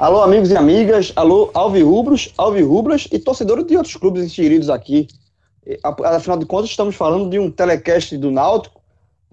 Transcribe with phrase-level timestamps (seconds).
[0.00, 5.08] Alô, amigos e amigas, alô, alvirrubros, alvirrubras e torcedores de outros clubes inseridos aqui.
[5.82, 8.80] Afinal de contas, estamos falando de um telecast do Náutico,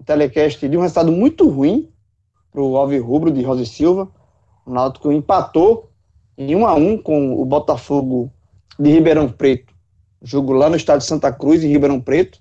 [0.00, 1.88] um telecast de um resultado muito ruim
[2.50, 4.08] para o alvirrubro de Rosa e Silva.
[4.66, 5.88] O Náutico empatou
[6.36, 8.28] em 1 a 1 com o Botafogo
[8.76, 9.72] de Ribeirão Preto.
[10.20, 12.40] Jogo lá no estádio Santa Cruz, em Ribeirão Preto.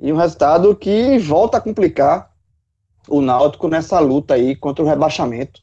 [0.00, 2.32] E um resultado que volta a complicar
[3.08, 5.62] o Náutico nessa luta aí contra o rebaixamento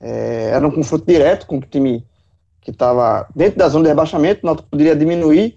[0.00, 2.06] é, era um confronto direto com o time
[2.60, 5.54] que estava dentro da zona de rebaixamento, nós poderia diminuir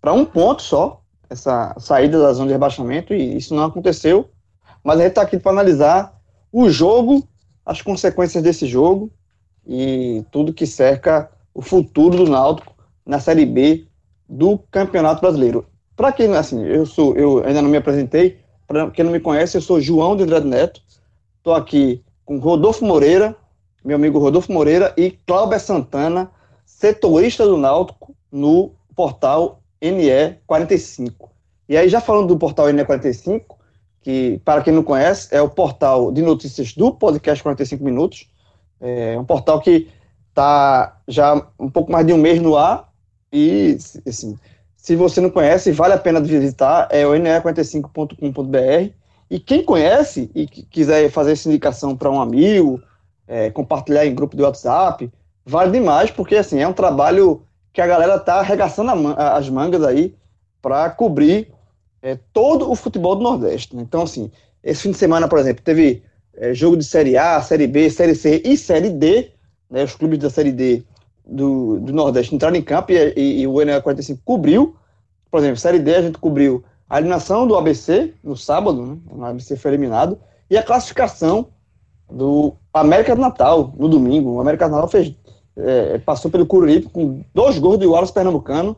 [0.00, 4.28] para um ponto só essa saída da zona de rebaixamento e isso não aconteceu.
[4.82, 6.16] Mas a gente está aqui para analisar
[6.52, 7.26] o jogo,
[7.64, 9.10] as consequências desse jogo
[9.66, 12.72] e tudo que cerca o futuro do Náutico
[13.04, 13.84] na Série B
[14.28, 15.66] do Campeonato Brasileiro.
[15.96, 18.38] Para quem assim, eu sou, eu ainda não me apresentei.
[18.66, 20.80] Para quem não me conhece, eu sou João de Andrade Neto.
[21.38, 23.36] Estou aqui com Rodolfo Moreira,
[23.86, 26.28] meu amigo Rodolfo Moreira e Cláudia Santana,
[26.64, 31.12] setorista do Náutico no portal NE45.
[31.68, 33.44] E aí, já falando do portal NE45,
[34.02, 38.28] que, para quem não conhece, é o portal de notícias do podcast 45 Minutos,
[38.80, 39.88] é um portal que
[40.30, 42.92] está já um pouco mais de um mês no ar
[43.32, 44.36] e, assim,
[44.76, 48.92] se você não conhece, vale a pena visitar, é o ne45.com.br.
[49.30, 52.80] E quem conhece e quiser fazer essa indicação para um amigo,
[53.26, 55.10] é, compartilhar em grupo de WhatsApp,
[55.44, 57.42] vale demais, porque assim, é um trabalho
[57.72, 60.14] que a galera tá arregaçando as mangas aí
[60.62, 61.52] para cobrir
[62.02, 63.76] é, todo o futebol do Nordeste.
[63.76, 63.82] Né?
[63.82, 64.30] Então, assim,
[64.62, 66.02] esse fim de semana, por exemplo, teve
[66.36, 69.30] é, jogo de Série A, Série B, Série C e Série D,
[69.70, 70.82] né, os clubes da Série D
[71.26, 74.76] do, do Nordeste entraram em campo e, e, e o NL 45 cobriu.
[75.30, 79.24] Por exemplo, Série D a gente cobriu a eliminação do ABC no sábado, né, o
[79.24, 81.48] ABC foi eliminado, e a classificação
[82.10, 84.30] do América do Natal, no domingo.
[84.30, 85.14] O América do Natal fez,
[85.56, 88.76] é, passou pelo Cururipe com dois gols de Wallace Pernambucano.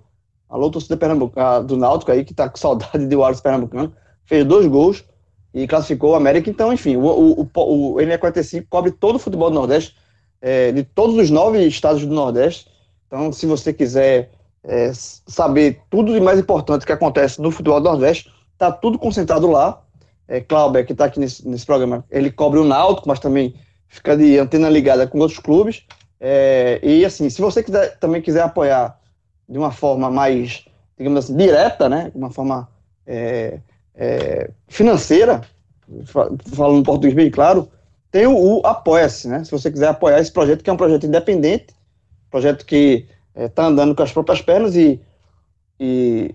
[0.48, 3.92] Alô, torcida Pernambucana, do Náutico aí, que tá com saudade de Wallace Pernambucano.
[4.24, 5.04] Fez dois gols
[5.52, 6.48] e classificou o América.
[6.48, 9.94] Então, enfim, o, o, o, o NE45 cobre todo o futebol do Nordeste,
[10.40, 12.66] é, de todos os nove estados do Nordeste.
[13.06, 14.30] Então, se você quiser
[14.64, 19.50] é, saber tudo de mais importante que acontece no futebol do Nordeste, tá tudo concentrado
[19.50, 19.82] lá
[20.28, 23.54] é, Clauber, que está aqui nesse, nesse programa, ele cobre o Náutico, mas também
[23.88, 25.84] fica de antena ligada com outros clubes.
[26.20, 29.00] É, e assim, se você quiser, também quiser apoiar
[29.48, 30.66] de uma forma mais,
[30.96, 32.68] digamos assim, direta, né, uma forma
[33.06, 33.60] é,
[33.94, 35.40] é, financeira,
[36.54, 37.68] falando português bem claro,
[38.10, 39.44] tem o, o Apoia-se, né?
[39.44, 41.74] Se você quiser apoiar esse projeto, que é um projeto independente,
[42.30, 45.00] projeto que está é, andando com as próprias pernas e,
[45.80, 46.34] e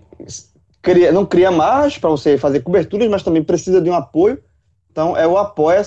[0.84, 4.38] cria, não cria margem para você fazer coberturas, mas também precisa de um apoio.
[4.92, 5.82] Então é o apoia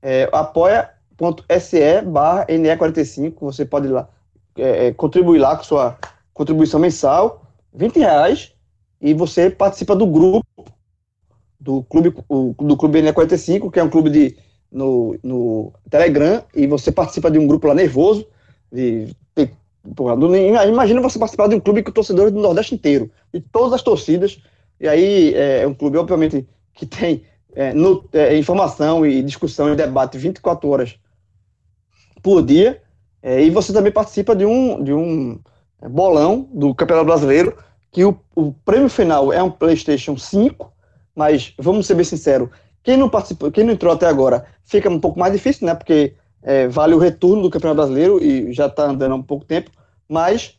[0.00, 4.08] é, apoia.se barra NE45, você pode lá,
[4.56, 5.98] é, é, contribuir lá com sua
[6.32, 7.42] contribuição mensal,
[7.74, 8.52] 20 reais,
[9.00, 10.64] e você participa do grupo
[11.58, 14.36] do clube, o, do clube NE45, que é um clube de,
[14.70, 18.24] no, no Telegram, e você participa de um grupo lá nervoso,
[18.72, 19.08] de
[19.94, 20.14] Porra,
[20.66, 24.40] imagina você participar de um clube com torcedores do Nordeste inteiro, de todas as torcidas,
[24.80, 27.22] e aí é, é um clube, obviamente, que tem
[27.54, 30.98] é, no, é, informação e discussão e debate 24 horas
[32.22, 32.82] por dia,
[33.22, 35.40] é, e você também participa de um, de um
[35.90, 37.56] bolão do Campeonato Brasileiro,
[37.90, 40.72] que o, o prêmio final é um PlayStation 5,
[41.14, 42.48] mas vamos ser bem sinceros,
[42.82, 45.74] quem não participou, quem não entrou até agora, fica um pouco mais difícil, né?
[45.74, 49.44] Porque é, vale o retorno do Campeonato Brasileiro e já está andando há um pouco
[49.44, 49.70] tempo,
[50.08, 50.58] mas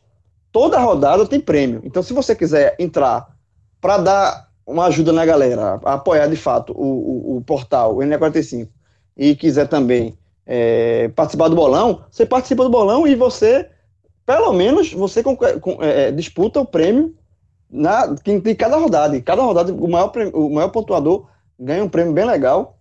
[0.51, 1.81] toda rodada tem prêmio.
[1.83, 3.35] Então, se você quiser entrar
[3.81, 8.67] para dar uma ajuda na galera, apoiar de fato o, o, o portal, o NE45,
[9.17, 13.67] e quiser também é, participar do bolão, você participa do bolão e você,
[14.25, 17.15] pelo menos, você com, com, é, é disputa o prêmio
[17.69, 19.17] na, de cada rodada.
[19.17, 21.27] E cada rodada, o maior, o maior pontuador
[21.59, 22.77] ganha um prêmio bem legal.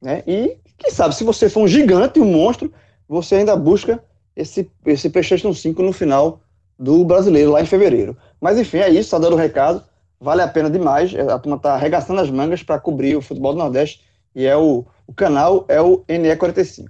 [0.00, 0.22] Né?
[0.26, 2.72] E, quem sabe, se você for um gigante, um monstro,
[3.08, 4.02] você ainda busca
[4.36, 6.40] esse, esse PlayStation 5 no final
[6.78, 8.16] do brasileiro, lá em fevereiro.
[8.40, 9.82] Mas enfim, é isso, está dando o recado.
[10.20, 11.14] Vale a pena demais.
[11.14, 14.02] A turma está arregaçando as mangas para cobrir o futebol do Nordeste.
[14.34, 16.86] E é o, o canal é o NE45.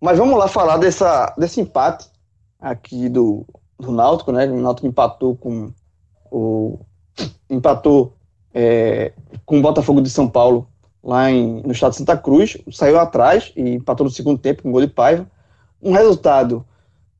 [0.00, 2.08] Mas vamos lá falar dessa, desse empate
[2.60, 3.46] aqui do,
[3.78, 4.46] do Náutico, né?
[4.46, 5.72] O Náutico empatou com
[6.30, 6.78] o
[7.48, 8.12] empatou
[8.52, 9.12] é,
[9.44, 10.68] com o Botafogo de São Paulo
[11.02, 14.68] lá em, no estado de Santa Cruz, saiu atrás e empatou no segundo tempo com
[14.68, 15.26] um gol de Paiva.
[15.82, 16.64] Um resultado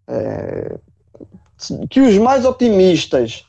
[0.06, 0.78] é,
[1.90, 3.44] que os mais otimistas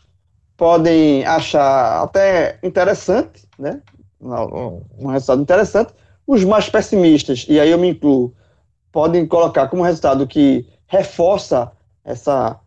[0.58, 3.82] podem achar até interessante, né?
[4.22, 5.94] Um resultado interessante.
[6.28, 8.34] Os mais pessimistas, e aí eu me incluo,
[8.92, 11.72] podem colocar como resultado que reforça
[12.04, 12.60] essa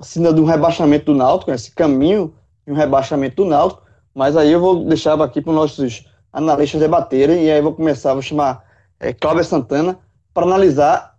[0.00, 2.34] cena do rebaixamento do Náutico, esse caminho
[2.66, 3.82] de um rebaixamento do Náutico,
[4.14, 7.74] mas aí eu vou deixar aqui para os nossos analistas debaterem, e aí eu vou
[7.74, 8.64] começar, vou chamar
[9.00, 9.98] é, Cláudia Santana
[10.32, 11.11] para analisar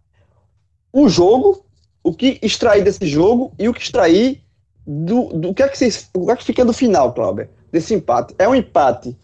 [0.93, 1.65] o jogo,
[2.03, 4.43] o que extrair desse jogo e o que extrair
[4.85, 7.95] do, do que é que, vocês, o que é que fica do final, Cláudia, desse
[7.95, 8.35] empate.
[8.37, 9.17] É um empate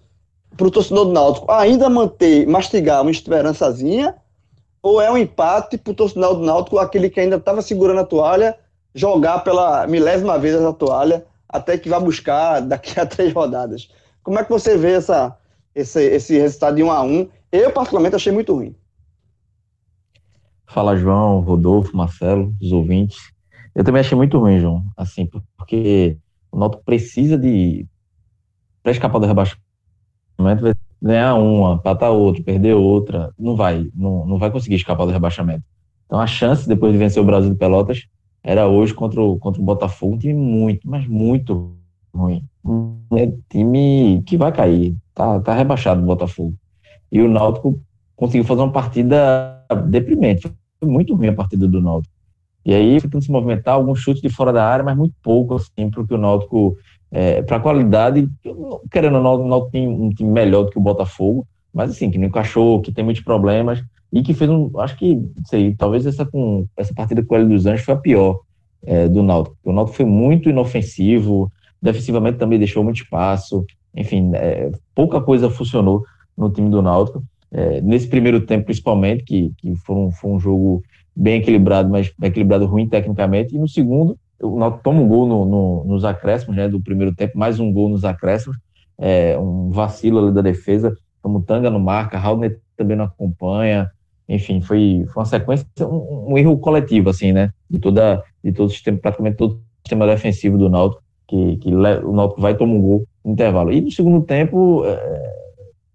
[0.58, 4.16] para o torcedor do Náutico ainda manter, mastigar uma esperançazinha,
[4.82, 8.06] ou é um empate para o torcedor do Náutico, aquele que ainda estava segurando a
[8.06, 8.58] toalha,
[8.96, 13.90] jogar pela milésima vez a toalha, até que vai buscar daqui a três rodadas.
[14.24, 15.38] Como é que você vê essa,
[15.76, 18.76] esse, esse resultado de 1 a 1 Eu, particularmente, achei muito ruim.
[20.70, 23.18] Fala, João, Rodolfo, Marcelo, os ouvintes.
[23.74, 25.28] Eu também achei muito ruim, João, assim,
[25.58, 26.18] porque
[26.52, 27.88] o Náutico precisa de,
[28.84, 29.60] para escapar do rebaixamento,
[30.38, 35.12] vai ganhar uma, empatar outra, perder outra, não vai, não, não vai conseguir escapar do
[35.12, 35.64] rebaixamento.
[36.06, 38.08] Então a chance, depois de vencer o Brasil de Pelotas,
[38.44, 41.76] era hoje contra o, contra o Botafogo, um time muito, mas muito
[42.14, 42.44] ruim.
[43.16, 46.54] É time que vai cair, tá, tá rebaixado o Botafogo.
[47.12, 47.82] E o Náutico
[48.16, 52.14] conseguiu fazer uma partida deprimente, foi muito ruim a partida do Náutico.
[52.66, 55.90] E aí, tentando se movimentar, alguns chutes de fora da área, mas muito pouco, assim,
[55.90, 56.78] porque o Náutico
[57.12, 58.30] é, para qualidade,
[58.92, 62.18] querendo ou não, não tem um time melhor do que o Botafogo, mas assim, que
[62.18, 66.06] não encaixou, que tem muitos problemas e que fez um, acho que, não sei, talvez
[66.06, 68.40] essa, com, essa partida com o Hélio dos Anjos foi a pior
[68.86, 69.58] é, do Náutico.
[69.64, 73.66] O Náutico foi muito inofensivo, defensivamente também deixou muito espaço,
[73.96, 76.04] enfim, é, pouca coisa funcionou
[76.38, 77.24] no time do Náutico.
[77.52, 80.84] É, nesse primeiro tempo, principalmente, que, que foi, um, foi um jogo
[81.16, 85.46] bem equilibrado, mas equilibrado ruim tecnicamente, e no segundo, o Náutico toma um gol no,
[85.46, 88.58] no, nos acréscimos, né, do primeiro tempo, mais um gol nos acréscimos,
[88.98, 92.40] é, um vacilo ali da defesa, como Tanga não marca, Raul
[92.78, 93.90] também não acompanha,
[94.28, 98.68] enfim, foi, foi uma sequência, um, um, erro coletivo, assim, né, de, toda, de todo
[98.68, 102.74] o sistema, praticamente todo o sistema defensivo do Náutico, que, que o Náutico vai tomar
[102.74, 103.74] um gol no intervalo.
[103.74, 105.34] E no segundo tempo, é,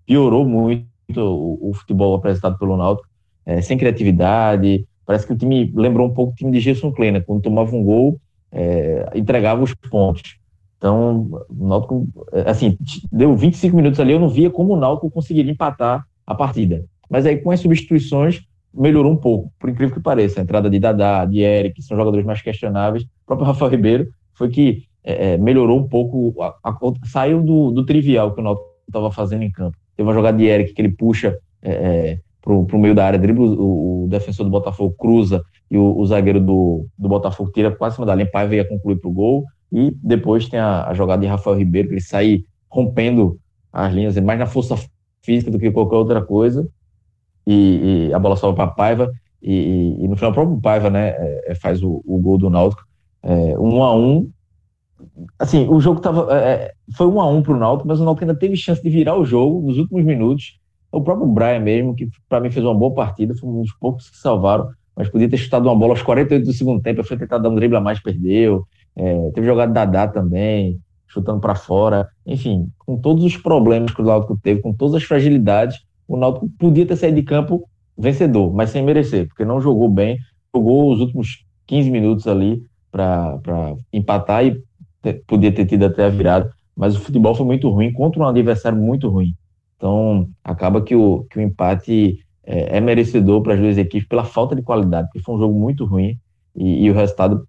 [0.04, 0.86] piorou muito
[1.16, 3.08] o, o, futebol apresentado pelo Náutico,
[3.44, 7.20] é, sem criatividade, parece que o time lembrou um pouco o time de Gerson Kleina,
[7.20, 8.20] quando tomava um gol,
[8.50, 10.38] é, entregava os pontos.
[10.78, 12.76] Então, o Náutico, é, assim,
[13.10, 16.84] deu 25 minutos ali, eu não via como o Náutico conseguiria empatar a partida.
[17.08, 18.42] Mas aí, com as substituições,
[18.72, 20.40] melhorou um pouco, por incrível que pareça.
[20.40, 23.04] A entrada de Dadá, de Eric, que são jogadores mais questionáveis.
[23.04, 27.70] O próprio Rafael Ribeiro foi que é, é melhorou um pouco, a, a, saiu do,
[27.70, 29.76] do, trivial que o Náutico estava fazendo em campo.
[29.96, 33.18] Teve uma jogada de Eric que ele puxa é, é para o meio da área,
[33.18, 37.70] dribla o, o, defensor do Botafogo, cruza e o, o, zagueiro do, do Botafogo tira
[37.70, 40.92] quase cima da linha, Paiva ia concluir para o gol, e depois tem a, a,
[40.92, 43.38] jogada de Rafael Ribeiro, que ele sai rompendo
[43.72, 44.76] as linhas, mais na força
[45.22, 46.68] física do que qualquer outra coisa,
[47.46, 49.10] e, e a bola sobe para Paiva,
[49.42, 52.50] e, e, no final o próprio Paiva né, é, é, faz o, o, gol do
[52.50, 52.82] Náutico,
[53.22, 54.30] é, um a um,
[55.38, 58.04] assim, o jogo tava, é, é foi um a um para o Náutico, mas o
[58.04, 60.58] Náutico ainda teve chance de virar o jogo nos últimos minutos,
[60.90, 64.10] o próprio Brian mesmo, que para mim fez uma boa partida, foi um dos poucos
[64.10, 67.38] que salvaram, mas podia ter chutado uma bola aos 48 do segundo tempo, foi tentar
[67.38, 68.64] dar um drible a mais, perdeu.
[68.94, 72.08] É, teve jogado Dadá também, chutando para fora.
[72.24, 76.48] Enfim, com todos os problemas que o Náutico teve, com todas as fragilidades, o Náutico
[76.58, 80.18] podia ter saído de campo vencedor, mas sem merecer, porque não jogou bem,
[80.54, 84.62] jogou os últimos 15 minutos ali para empatar e
[85.04, 88.26] ter, podia ter tido até a virada, mas o futebol foi muito ruim contra um
[88.26, 89.34] adversário muito ruim.
[89.76, 94.24] Então, acaba que o, que o empate é, é merecedor para as duas equipes pela
[94.24, 96.16] falta de qualidade, porque foi um jogo muito ruim
[96.56, 97.46] e, e o resultado,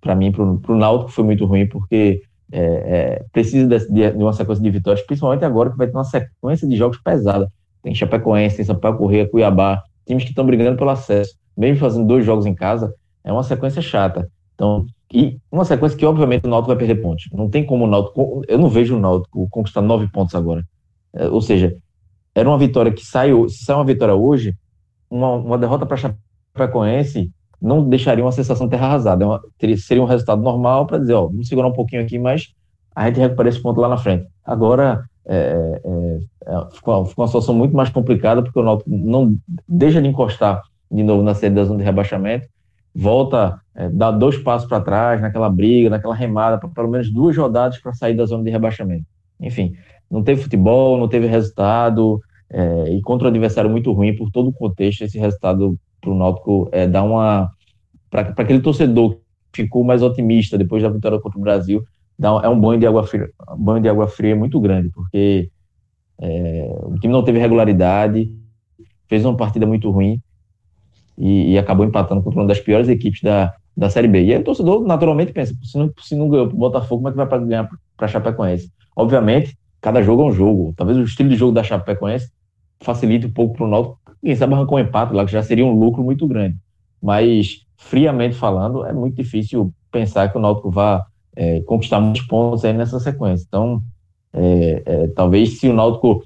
[0.00, 4.32] para mim, para o Náutico, foi muito ruim, porque é, é, precisa de, de, uma
[4.32, 7.50] sequência de vitórias, principalmente agora que vai ter uma sequência de jogos pesada.
[7.82, 11.34] Tem Chapecoense, tem Sampaio Correia, Cuiabá, times que estão brigando pelo acesso.
[11.56, 12.92] Mesmo fazendo dois jogos em casa,
[13.24, 14.28] é uma sequência chata.
[14.54, 17.28] Então, e uma sequência que, obviamente, o Náutico vai perder pontos.
[17.32, 18.42] Não tem como o Náutico.
[18.48, 20.64] Eu não vejo o Náutico conquistar nove pontos agora.
[21.14, 21.76] É, ou seja,
[22.34, 24.54] era uma vitória que saiu, se sai uma vitória hoje,
[25.10, 29.24] uma, uma derrota para Chapecoense não deixaria uma sensação de terra arrasada.
[29.24, 32.18] É uma, teria, seria um resultado normal para dizer, ó, vamos segurar um pouquinho aqui,
[32.18, 32.52] mas
[32.94, 34.26] a gente recupera esse ponto lá na frente.
[34.44, 39.36] Agora, é, é, é, ficou, ficou, uma situação muito mais complicada, porque o Náutico não
[39.68, 42.46] deixa de encostar de novo na série da zona de rebaixamento,
[42.96, 47.36] volta, é, dá dois passos para trás naquela briga, naquela remada, para pelo menos duas
[47.36, 49.04] rodadas para sair da zona de rebaixamento.
[49.38, 49.74] Enfim,
[50.10, 54.48] não teve futebol, não teve resultado, é, e contra um adversário muito ruim por todo
[54.48, 57.50] o contexto, esse resultado para o Náutico é, dá uma.
[58.08, 59.18] Para aquele torcedor
[59.52, 61.84] que ficou mais otimista depois da vitória contra o Brasil,
[62.18, 65.50] dá, é um banho de água fria, um banho de água fria muito grande, porque
[66.18, 68.32] é, o time não teve regularidade,
[69.06, 70.20] fez uma partida muito ruim
[71.18, 74.24] e, e, acabou empatando contra uma das piores equipes da, da Série B.
[74.24, 77.08] E aí o torcedor naturalmente pensa: se não, se não ganhou para o Botafogo, como
[77.08, 78.70] é que vai para ganhar para a Chapecoense?
[78.94, 80.74] Obviamente, cada jogo é um jogo.
[80.76, 82.30] Talvez o estilo de jogo da Chapecoense
[82.80, 83.98] facilite um pouco para o Náutico.
[84.22, 86.56] Quem sabe arrancar um empate lá, que já seria um lucro muito grande.
[87.02, 92.64] Mas, friamente falando, é muito difícil pensar que o Náutico vá é, conquistar muitos pontos
[92.64, 93.44] aí nessa sequência.
[93.46, 93.82] Então,
[94.32, 96.22] é, é, talvez se o Náutico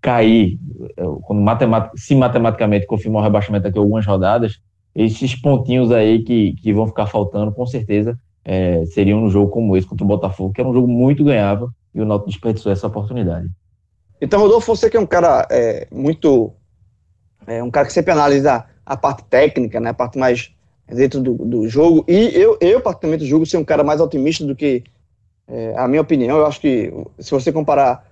[0.00, 0.58] cair,
[0.96, 4.60] é, quando matematic, se matematicamente confirmar o rebaixamento daqui a algumas rodadas,
[4.94, 9.76] esses pontinhos aí que, que vão ficar faltando, com certeza, é, seriam um jogo como
[9.76, 12.86] esse contra o Botafogo, que era um jogo muito ganhável, e o Náutico desperdiçou essa
[12.86, 13.48] oportunidade.
[14.20, 16.52] Então, Rodolfo, você que é um cara é, muito.
[17.46, 20.52] É, um cara que sempre analisa a parte técnica, né, a parte mais
[20.86, 22.04] dentro do, do jogo.
[22.06, 24.84] E eu, eu, particularmente, julgo ser um cara mais otimista do que
[25.48, 26.38] é, a minha opinião.
[26.38, 28.09] Eu acho que se você comparar,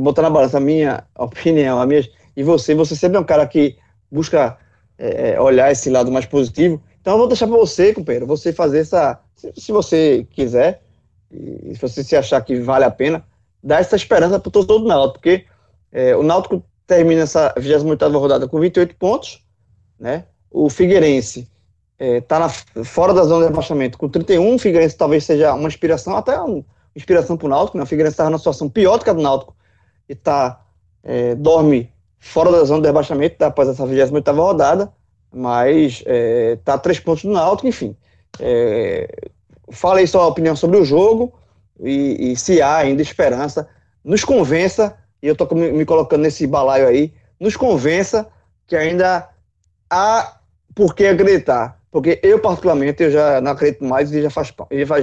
[0.00, 3.46] botar na balança a minha opinião, a minha, e você, você sempre é um cara
[3.46, 3.76] que
[4.10, 4.56] busca
[4.98, 6.80] é, é olhar esse lado mais positivo.
[7.00, 9.20] Então eu vou deixar para você, companheiro, você fazer essa.
[9.34, 10.82] Se, se você quiser,
[11.30, 13.24] e se você se achar que vale a pena,
[13.62, 15.44] dar essa esperança para o torcedor do Náutico, porque
[15.92, 19.44] é, o Náutico termina essa 28 rodada com 28 pontos,
[19.98, 20.24] né?
[20.50, 21.48] O Figueirense
[21.98, 26.16] está é, fora da zona de rebaixamento com 31, o Figueirense talvez seja uma inspiração,
[26.16, 26.64] até uma
[26.98, 27.84] inspiração para o Náutico, né?
[27.84, 29.56] O Figueirense está numa situação pior do que a do Náutico
[30.08, 30.60] e tá,
[31.02, 34.92] é, dorme fora da zona de rebaixamento tá, após essa 28 rodada,
[35.32, 37.96] mas é, tá a três pontos do Náutico, enfim.
[38.40, 39.08] É,
[39.70, 41.32] fala aí sua opinião sobre o jogo,
[41.80, 43.68] e, e se há ainda esperança,
[44.04, 48.26] nos convença, e eu estou me, colocando nesse balaio aí, nos convença
[48.66, 49.28] que ainda
[49.88, 50.38] há
[50.74, 51.78] por que acreditar.
[51.90, 54.52] Porque eu, particularmente, eu já não acredito mais e já faz,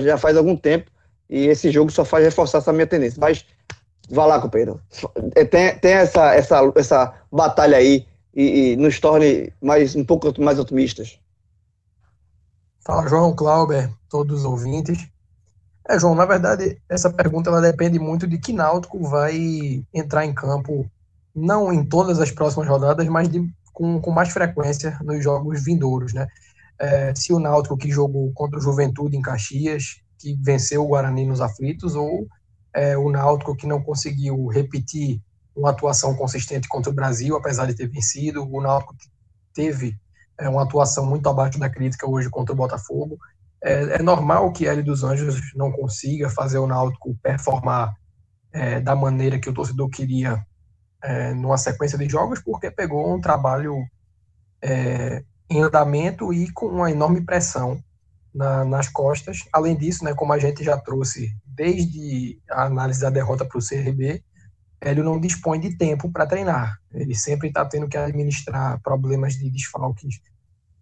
[0.04, 0.92] já faz algum tempo,
[1.30, 3.20] e esse jogo só faz reforçar essa minha tendência.
[3.20, 3.46] Mas
[4.10, 4.80] vá lá, companheiro.
[5.36, 10.42] É, tem, tem essa, essa, essa batalha aí e, e, nos torne mais, um pouco
[10.42, 11.20] mais otimistas.
[12.86, 15.08] Fala, João Clauber, todos os ouvintes.
[15.88, 20.34] É, João, na verdade, essa pergunta ela depende muito de que Náutico vai entrar em
[20.34, 20.90] campo,
[21.34, 26.14] não em todas as próximas rodadas, mas de, com, com mais frequência nos jogos vindouros,
[26.14, 26.28] né?
[26.78, 31.24] É, se o Náutico que jogou contra o Juventude em Caxias, que venceu o Guarani
[31.24, 32.28] nos aflitos, ou
[32.74, 35.22] é, o Náutico que não conseguiu repetir
[35.56, 39.08] uma atuação consistente contra o Brasil, apesar de ter vencido, o Náutico que
[39.54, 39.96] teve
[40.40, 43.20] é, uma atuação muito abaixo da crítica hoje contra o Botafogo.
[43.64, 47.94] É, é normal que Hélio dos Anjos não consiga fazer o Náutico performar
[48.52, 50.44] é, da maneira que o torcedor queria
[51.04, 53.76] é, numa sequência de jogos, porque pegou um trabalho
[54.60, 57.80] é, em andamento e com uma enorme pressão
[58.36, 59.40] na, nas costas.
[59.52, 63.66] Além disso, né, como a gente já trouxe desde a análise da derrota para o
[63.66, 64.22] CRB,
[64.82, 66.78] Hélio não dispõe de tempo para treinar.
[66.94, 70.20] Ele sempre está tendo que administrar problemas de desfalques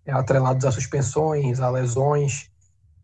[0.08, 2.50] atrelados a suspensões, a lesões,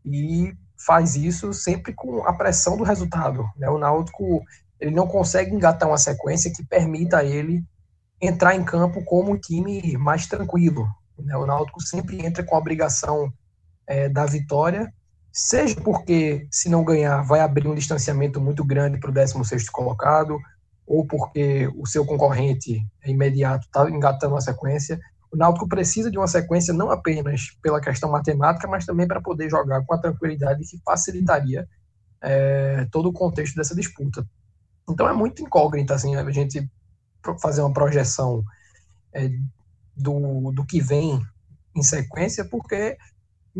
[0.03, 3.45] e faz isso sempre com a pressão do resultado.
[3.55, 3.69] Né?
[3.69, 4.43] O Náutico
[4.79, 7.63] ele não consegue engatar uma sequência que permita a ele
[8.21, 10.87] entrar em campo como um time mais tranquilo.
[11.17, 11.35] Né?
[11.37, 13.31] O Náutico sempre entra com a obrigação
[13.89, 14.93] é, da vitória,
[15.33, 20.37] seja porque, se não ganhar, vai abrir um distanciamento muito grande para o 16 colocado,
[20.85, 24.99] ou porque o seu concorrente imediato está engatando a sequência,
[25.31, 29.49] o Náutico precisa de uma sequência não apenas pela questão matemática, mas também para poder
[29.49, 31.67] jogar com a tranquilidade que facilitaria
[32.21, 34.25] é, todo o contexto dessa disputa.
[34.89, 36.67] Então é muito incógnita assim, a gente
[37.39, 38.43] fazer uma projeção
[39.13, 39.29] é,
[39.95, 41.21] do, do que vem
[41.75, 42.97] em sequência, porque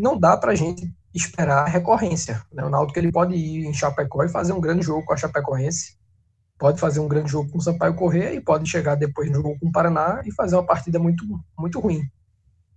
[0.00, 2.42] não dá para a gente esperar recorrência.
[2.52, 2.64] Né?
[2.64, 5.96] O Náutico ele pode ir em Chapecó e fazer um grande jogo com a Chapecoense,
[6.58, 9.58] pode fazer um grande jogo com o Sampaio Corrêa e pode chegar depois no jogo
[9.58, 11.24] com o Paraná e fazer uma partida muito,
[11.58, 12.02] muito ruim.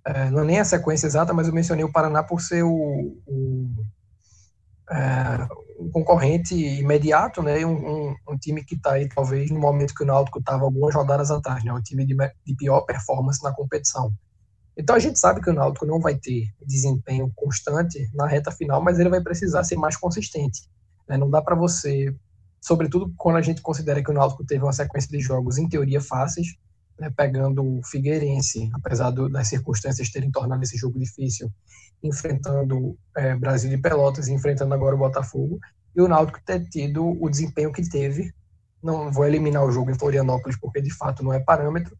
[0.06, 3.18] É, não é nem a sequência exata, mas eu mencionei o Paraná por ser o,
[3.26, 3.70] o,
[4.90, 5.48] é,
[5.80, 7.66] um concorrente imediato, né?
[7.66, 10.94] Um, um, um time que está aí talvez no momento que o Náutico estava algumas
[10.94, 11.74] rodadas atrás, né?
[11.74, 12.16] Um time de,
[12.46, 14.14] de pior performance na competição.
[14.78, 18.82] Então a gente sabe que o Náutico não vai ter desempenho constante na reta final,
[18.82, 20.68] mas ele vai precisar ser mais consistente.
[21.08, 21.18] Né?
[21.18, 22.14] Não dá para você,
[22.60, 26.02] sobretudo quando a gente considera que o Náutico teve uma sequência de jogos em teoria
[26.02, 26.56] fáceis,
[27.00, 27.12] né?
[27.16, 31.52] pegando o Figueirense, apesar do, das circunstâncias terem tornado esse jogo difícil,
[32.02, 35.60] enfrentando é, Brasil e Pelotas, enfrentando agora o Botafogo,
[35.96, 38.34] e o Náutico ter tido o desempenho que teve.
[38.82, 41.96] Não vou eliminar o jogo em Florianópolis porque de fato não é parâmetro,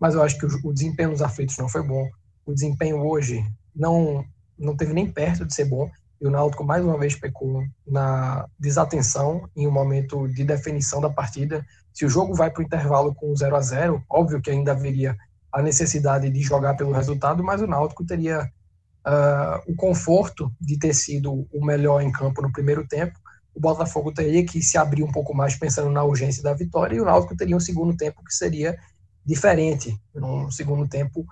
[0.00, 2.08] mas eu acho que o, desempenho nos aflitos não foi bom.
[2.46, 4.24] O desempenho hoje não
[4.58, 5.88] não teve nem perto de ser bom.
[6.20, 11.08] E o Náutico mais uma vez pecou na desatenção em um momento de definição da
[11.08, 11.64] partida.
[11.92, 15.16] Se o jogo vai para o intervalo com 0 a 0 óbvio que ainda haveria
[15.52, 18.50] a necessidade de jogar pelo resultado, mas o Náutico teria
[19.06, 23.18] uh, o conforto de ter sido o melhor em campo no primeiro tempo.
[23.54, 27.00] O Botafogo teria que se abrir um pouco mais pensando na urgência da vitória e
[27.00, 28.76] o Náutico teria um segundo tempo que seria
[29.28, 31.26] diferente, num segundo tempo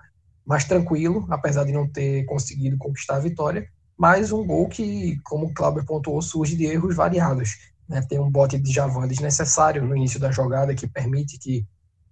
[0.44, 5.46] mais tranquilo, apesar de não ter conseguido conquistar a vitória, mas um gol que, como
[5.46, 7.56] o Cláudio pontuou, surge de erros variados.
[7.88, 8.02] Né?
[8.06, 11.66] Tem um bote de Javan desnecessário no início da jogada que permite que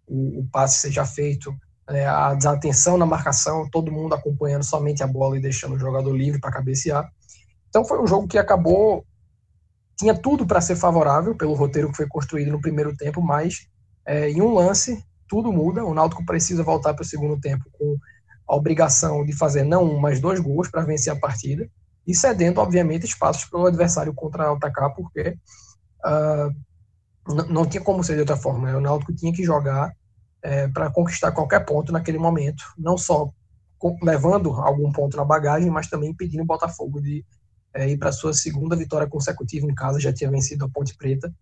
[0.06, 1.54] o, o passe seja feito,
[1.86, 2.06] né?
[2.06, 6.40] a desatenção na marcação, todo mundo acompanhando somente a bola e deixando o jogador livre
[6.40, 7.06] para cabecear.
[7.68, 9.04] Então foi um jogo que acabou
[9.96, 13.68] tinha tudo para ser favorável pelo roteiro que foi construído no primeiro tempo, mas
[14.04, 15.84] é, em um lance tudo muda.
[15.84, 17.96] O Náutico precisa voltar para o segundo tempo com
[18.48, 21.68] a obrigação de fazer não um, mas dois gols para vencer a partida
[22.06, 25.36] e cedendo, obviamente, espaços para o adversário contra-atacar, porque
[26.04, 28.70] uh, não tinha como ser de outra forma.
[28.70, 28.76] Né?
[28.76, 29.92] O Náutico tinha que jogar
[30.42, 33.30] é, para conquistar qualquer ponto naquele momento, não só
[34.02, 37.24] levando algum ponto na bagagem, mas também impedindo o Botafogo de
[37.74, 41.32] é, ir para sua segunda vitória consecutiva em casa, já tinha vencido a Ponte Preta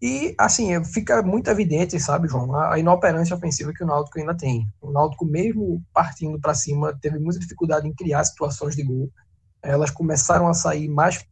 [0.00, 4.68] e, assim, fica muito evidente, sabe, João, a inoperância ofensiva que o Náutico ainda tem.
[4.80, 9.10] O Náutico, mesmo partindo para cima, teve muita dificuldade em criar situações de gol.
[9.62, 11.24] Elas começaram a sair mais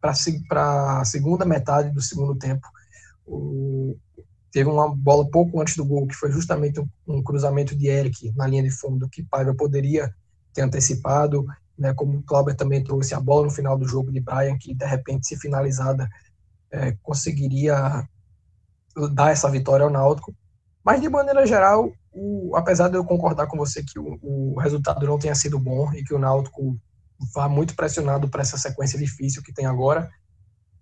[0.00, 2.66] para a segunda metade do segundo tempo.
[3.26, 3.96] O,
[4.52, 8.32] teve uma bola pouco antes do gol, que foi justamente um, um cruzamento de Eric
[8.36, 10.14] na linha de fundo, que Paiva poderia
[10.54, 11.44] ter antecipado.
[11.76, 14.74] Né, como o Clauber também trouxe a bola no final do jogo de Brian, que
[14.74, 16.08] de repente, se finalizada,
[16.70, 18.06] é, conseguiria
[19.12, 20.34] dar essa vitória ao Náutico.
[20.84, 25.06] Mas, de maneira geral, o, apesar de eu concordar com você que o, o, resultado
[25.06, 26.78] não tenha sido bom e que o Náutico
[27.34, 30.10] vá muito pressionado para essa sequência difícil que tem agora,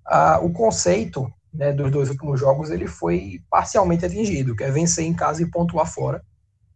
[0.04, 5.04] a, o conceito né, dos dois últimos jogos ele foi parcialmente atingido, que é vencer
[5.04, 6.22] em casa e pontuar fora,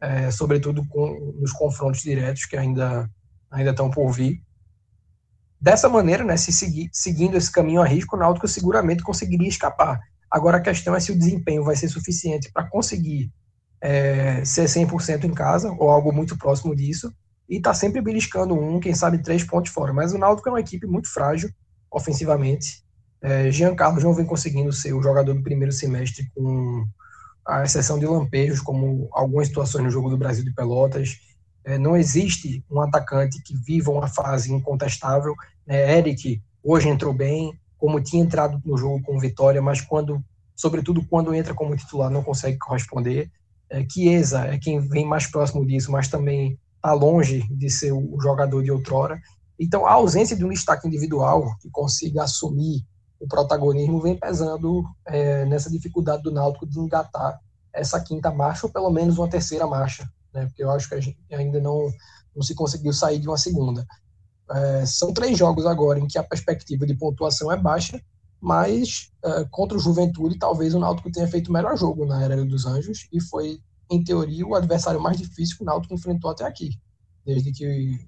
[0.00, 3.10] é, sobretudo com, nos confrontos diretos que ainda,
[3.50, 4.42] ainda estão por vir.
[5.58, 9.98] Dessa maneira, né, se seguir, seguindo esse caminho a risco, o Náutico seguramente conseguiria escapar
[10.30, 13.30] Agora a questão é se o desempenho vai ser suficiente para conseguir
[13.80, 17.12] é, ser 100% em casa, ou algo muito próximo disso,
[17.48, 19.92] e está sempre beliscando um, quem sabe três pontos fora.
[19.92, 21.50] Mas o Náutico é uma equipe muito frágil
[21.90, 22.82] ofensivamente.
[23.22, 26.86] É, Jean Carlos não vem conseguindo ser o jogador do primeiro semestre, com
[27.46, 31.18] a exceção de lampejos, como algumas situações no jogo do Brasil de Pelotas.
[31.64, 35.34] É, não existe um atacante que viva uma fase incontestável.
[35.66, 40.24] É, Eric hoje entrou bem, como tinha entrado no jogo com vitória, mas quando,
[40.56, 43.30] sobretudo quando entra como titular, não consegue corresponder.
[43.68, 48.18] É, Chiesa é quem vem mais próximo disso, mas também está longe de ser o
[48.18, 49.20] jogador de outrora.
[49.60, 52.82] Então, a ausência de um destaque individual que consiga assumir
[53.20, 57.38] o protagonismo vem pesando é, nessa dificuldade do Náutico de engatar
[57.70, 60.46] essa quinta marcha, ou pelo menos uma terceira marcha, né?
[60.46, 61.92] porque eu acho que a gente ainda não,
[62.34, 63.86] não se conseguiu sair de uma segunda.
[64.50, 68.00] É, são três jogos agora em que a perspectiva de pontuação é baixa,
[68.40, 72.44] mas é, contra o Juventude talvez o Náutico tenha feito o melhor jogo na Era
[72.44, 73.58] dos Anjos e foi,
[73.90, 76.78] em teoria, o adversário mais difícil que o Náutico enfrentou até aqui,
[77.24, 77.98] desde que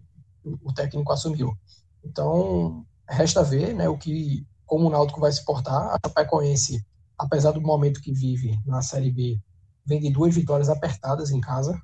[0.45, 1.57] o técnico assumiu.
[2.05, 5.95] Então, resta ver né, o que, como o Náutico vai se portar.
[5.95, 6.85] A Chapecoense,
[7.19, 9.41] apesar do momento que vive na Série B,
[9.85, 11.81] vem de duas vitórias apertadas em casa.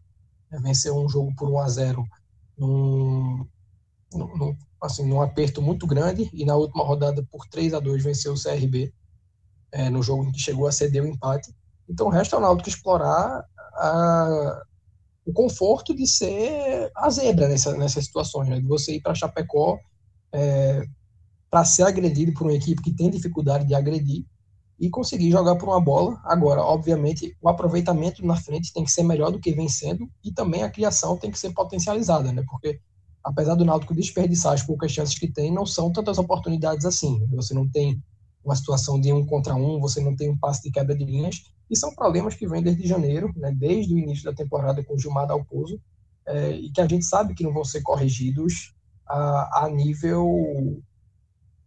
[0.61, 2.05] Venceu um jogo por 1 a 0
[2.59, 3.47] num,
[4.19, 8.33] num, assim, num aperto muito grande e na última rodada por 3 a 2 venceu
[8.33, 8.93] o CRB
[9.73, 11.55] é, no jogo em que chegou a ceder o empate.
[11.89, 13.45] Então resta ao Náutico explorar
[13.75, 14.63] a,
[15.25, 18.61] o conforto de ser a zebra nessa, nessas situações, né?
[18.61, 19.79] de você ir para Chapecó
[20.33, 20.85] é,
[21.51, 24.25] para ser agredido por uma equipe que tem dificuldade de agredir
[24.81, 26.21] e conseguir jogar por uma bola.
[26.25, 30.33] Agora, obviamente, o aproveitamento na frente tem que ser melhor do que vem sendo e
[30.33, 32.43] também a criação tem que ser potencializada, né?
[32.49, 32.81] Porque
[33.25, 37.27] apesar do Náutico desperdiçar as poucas chances que tem, não são tantas oportunidades assim.
[37.33, 38.03] Você não tem
[38.45, 41.53] uma situação de um contra um, você não tem um passe de quebra de linhas,
[41.71, 44.99] e são problemas que vêm desde janeiro, né, desde o início da temporada com o
[44.99, 45.81] Gilmar Dalpozo,
[46.27, 48.75] é, e que a gente sabe que não vão ser corrigidos
[49.07, 50.83] a, a nível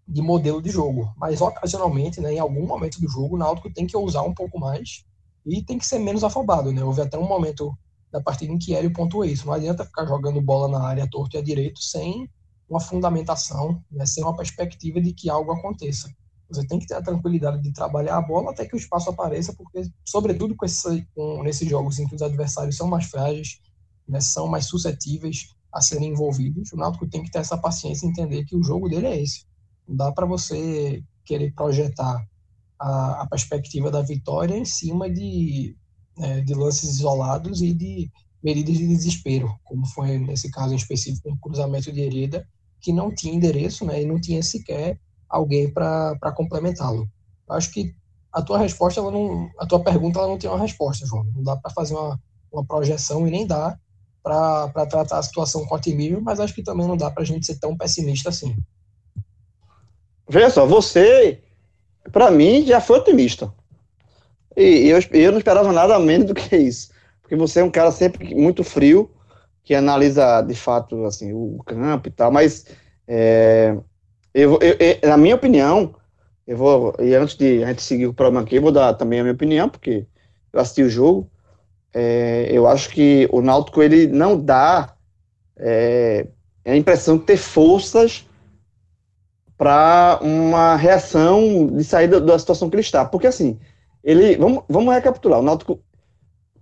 [0.08, 1.12] de modelo de jogo.
[1.18, 4.60] Mas ocasionalmente, né, em algum momento do jogo, o Náutico tem que ousar um pouco
[4.60, 5.06] mais
[5.46, 6.72] e tem que ser menos afobado.
[6.72, 6.84] Né?
[6.84, 7.76] Houve até um momento
[8.16, 9.46] da partida em que Hélio pontuou isso.
[9.46, 12.30] Não adianta ficar jogando bola na área torto e a direito sem
[12.70, 16.10] uma fundamentação, né, sem uma perspectiva de que algo aconteça.
[16.50, 19.54] Você tem que ter a tranquilidade de trabalhar a bola até que o espaço apareça,
[19.54, 23.60] porque, sobretudo com, esse, com nesses jogos em que os adversários são mais frágeis,
[24.08, 28.10] né, são mais suscetíveis a serem envolvidos, o Náutico tem que ter essa paciência e
[28.10, 29.46] entender que o jogo dele é esse.
[29.86, 32.26] Não dá para você querer projetar
[32.80, 35.76] a, a, perspectiva da vitória em cima de,
[36.20, 38.12] é, de lances isolados e de
[38.44, 42.48] medidas de desespero, como foi nesse caso em específico, um cruzamento de herida
[42.80, 47.10] que não tinha endereço né, e não tinha sequer alguém para complementá-lo.
[47.50, 47.96] Acho que
[48.32, 51.24] a tua resposta, ela não, a tua pergunta, ela não tem uma resposta, João.
[51.36, 52.20] Não dá para fazer uma,
[52.52, 53.78] uma projeção e nem dá
[54.22, 57.46] para tratar a situação com otimismo, mas acho que também não dá para a gente
[57.46, 58.56] ser tão pessimista assim.
[60.28, 61.44] Veja só, você,
[62.12, 63.54] para mim, já foi otimista.
[64.56, 66.90] E eu, eu não esperava nada menos do que isso.
[67.22, 69.12] Porque você é um cara sempre muito frio,
[69.64, 72.66] que analisa de fato assim, o campo e tal, mas
[73.08, 73.76] é,
[74.34, 75.96] eu, eu, eu, na minha opinião,
[76.46, 79.20] eu vou, e antes de a gente seguir o programa aqui, eu vou dar também
[79.20, 80.06] a minha opinião, porque
[80.54, 81.30] eu assisti o jogo.
[81.94, 84.96] É, eu acho que o Náutico ele não dá
[85.58, 86.28] é,
[86.66, 88.28] a impressão de ter forças
[89.58, 93.06] para uma reação de saída da situação que ele está.
[93.06, 93.58] Porque assim,
[94.06, 94.38] ele.
[94.38, 95.40] Vamos, vamos recapitular.
[95.40, 95.80] O Náutico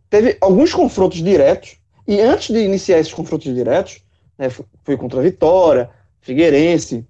[0.09, 1.77] teve alguns confrontos diretos,
[2.07, 4.01] e antes de iniciar esses confrontos diretos,
[4.37, 5.89] né, foi contra a Vitória,
[6.21, 7.05] Figueirense,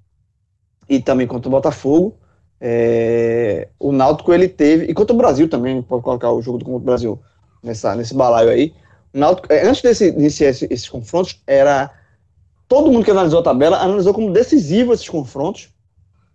[0.89, 2.17] e também contra o Botafogo.
[2.59, 6.79] É, o Náutico ele teve, e contra o Brasil também, pode colocar o jogo do
[6.79, 7.19] Brasil
[7.61, 8.73] nessa, nesse balaio aí.
[9.13, 11.91] O Náutico, é, antes desse, de iniciar esse, esses confrontos, era
[12.67, 15.69] todo mundo que analisou a tabela analisou como decisivo esses confrontos,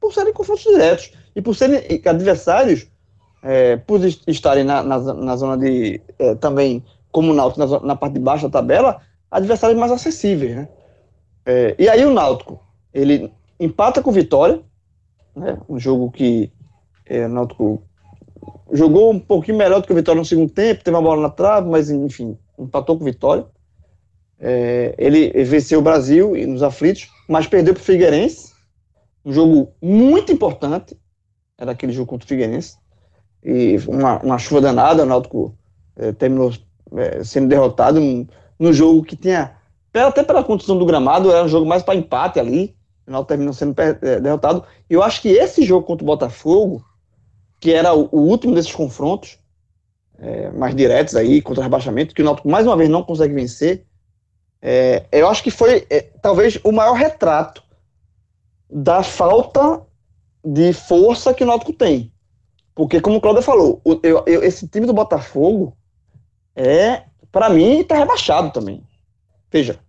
[0.01, 2.87] por serem confrontos diretos e por serem adversários,
[3.43, 7.97] é, por estarem na, na, na zona de é, também como o Náutico na, na,
[7.97, 10.69] parte de baixo da tabela, adversários mais acessíveis, né?
[11.45, 12.61] É, e aí o Náutico,
[12.93, 14.61] ele empata com Vitória,
[15.35, 16.53] né, um jogo que
[17.07, 17.83] é, o Náutico
[18.71, 21.31] jogou um pouquinho melhor do que o Vitória no segundo tempo, teve uma bola na
[21.31, 23.47] trave, mas enfim, empatou com Vitória.
[24.39, 28.53] É, ele venceu o Brasil nos aflitos, mas perdeu para o Figueirense,
[29.25, 30.97] um jogo muito importante,
[31.57, 32.77] era aquele jogo contra o Figueirense,
[33.43, 35.55] e uma, uma chuva danada, o Náutico
[35.97, 36.53] é, terminou
[36.97, 38.01] é, sendo derrotado
[38.59, 39.57] num jogo que tinha,
[39.95, 42.77] até pela condição do gramado, era um jogo mais para empate ali,
[43.09, 44.65] final terminou sendo é, derrotado.
[44.89, 46.85] E eu acho que esse jogo contra o Botafogo,
[47.59, 49.39] que era o, o último desses confrontos
[50.19, 53.35] é, mais diretos aí, contra o rebaixamento, que o Náutico mais uma vez não consegue
[53.35, 53.85] vencer,
[54.61, 57.63] é, eu acho que foi é, talvez o maior retrato
[58.71, 59.83] da falta
[60.45, 62.13] de força que o Náutico tem.
[62.79, 65.77] Porque, como o Cláudio falou, eu, eu, esse time do Botafogo
[66.55, 68.85] é, para mim, tá rebaixado também.
[69.51, 69.81] Veja,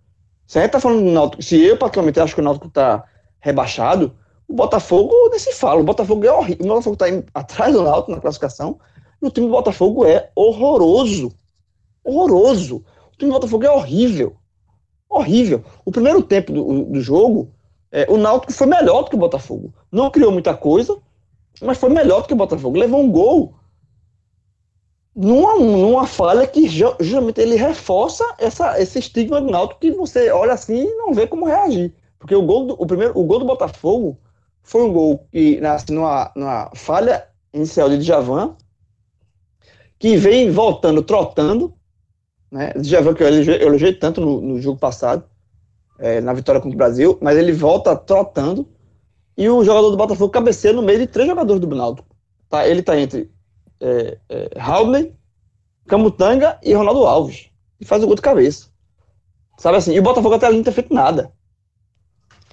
[0.47, 3.03] se a gente tá falando do Náutico, se eu particularmente acho que o Náutico tá
[3.39, 5.79] rebaixado, o Botafogo nem se fala.
[5.79, 6.65] O Botafogo é horrível.
[6.65, 8.79] O Botafogo tá atrás do Náutico na classificação.
[9.21, 11.31] E o time do Botafogo é horroroso.
[12.03, 12.77] Horroroso.
[13.13, 14.35] O time do Botafogo é horrível.
[15.07, 15.63] Horrível.
[15.85, 17.51] O primeiro tempo do, do jogo,
[17.91, 19.71] é, o Náutico foi melhor do que o Botafogo.
[19.91, 20.97] Não criou muita coisa,
[21.61, 22.77] mas foi melhor do que o Botafogo.
[22.77, 23.55] Levou um gol
[25.15, 30.53] numa, numa falha que geralmente ele reforça essa, esse estigma do Náutico que você olha
[30.53, 31.93] assim e não vê como reagir.
[32.17, 34.17] Porque o gol do, o primeiro, o gol do Botafogo
[34.61, 38.55] foi um gol que nasce numa, numa falha inicial de Djavan,
[39.97, 41.73] que vem voltando, trotando,
[42.51, 42.73] né?
[42.73, 45.23] Djavan que eu elogiei, eu elogiei tanto no, no, jogo passado,
[45.97, 48.67] é, na vitória contra o Brasil, mas ele volta trotando
[49.39, 52.13] e o jogador do Botafogo cabeceia no meio de três jogadores do Náutico.
[52.49, 52.67] Tá?
[52.67, 53.31] Ele tá entre
[53.79, 55.11] é, é,
[55.87, 57.49] Camutanga e Ronaldo Alves.
[57.79, 58.67] E faz o gol de cabeça.
[59.57, 59.93] Sabe assim?
[59.93, 61.31] E o Botafogo até ali não tem feito nada.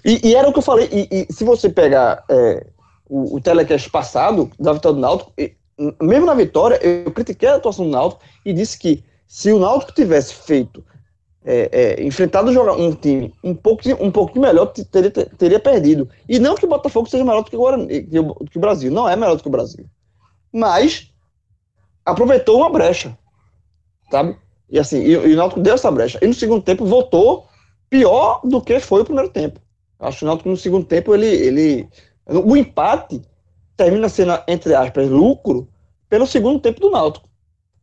[0.04, 0.88] E, e era o que eu falei.
[0.92, 2.64] E, e se você pegar é,
[3.08, 5.56] o, o telecast passado da vitória do Náutico, e,
[6.00, 9.92] mesmo na vitória, eu critiquei a atuação do Náutico e disse que se o Náutico
[9.92, 10.84] tivesse feito,
[11.48, 16.10] é, é, enfrentado um time um pouco, um pouco melhor, teria, teria perdido.
[16.28, 18.60] E não que o Botafogo seja melhor do que o, Guarani, que o, que o
[18.60, 18.90] Brasil.
[18.90, 19.86] Não é melhor do que o Brasil.
[20.52, 21.12] Mas
[22.04, 23.16] aproveitou uma brecha,
[24.10, 24.36] sabe?
[24.68, 26.18] E assim, e, e o Náutico deu essa brecha.
[26.20, 27.46] E no segundo tempo voltou
[27.88, 29.60] pior do que foi o primeiro tempo.
[30.00, 31.88] Acho que o Náutico no segundo tempo, ele, ele
[32.26, 33.22] o empate
[33.76, 35.68] termina sendo, entre aspas, lucro
[36.08, 37.28] pelo segundo tempo do Náutico.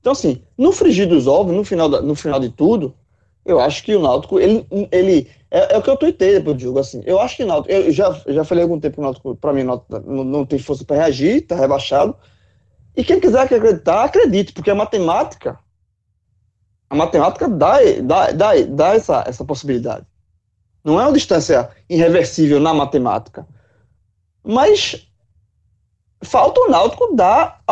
[0.02, 2.94] Então, assim, no frigir dos ovos, no final, da, no final de tudo,
[3.46, 6.64] eu acho que o Náutico, ele, ele é, é o que eu tuitei depois do
[6.64, 9.04] jogo, assim, eu acho que o Náutico, eu já, já falei algum tempo que o
[9.04, 12.16] Náutico, pra mim, não, não tem força para reagir, tá rebaixado,
[12.96, 15.60] e quem quiser acreditar, acredite, porque a matemática,
[16.90, 20.06] a matemática dá, dá, dá, dá essa, essa possibilidade.
[20.84, 23.48] Não é uma distância irreversível na matemática.
[24.44, 25.08] Mas
[26.22, 27.64] falta o Náutico dar.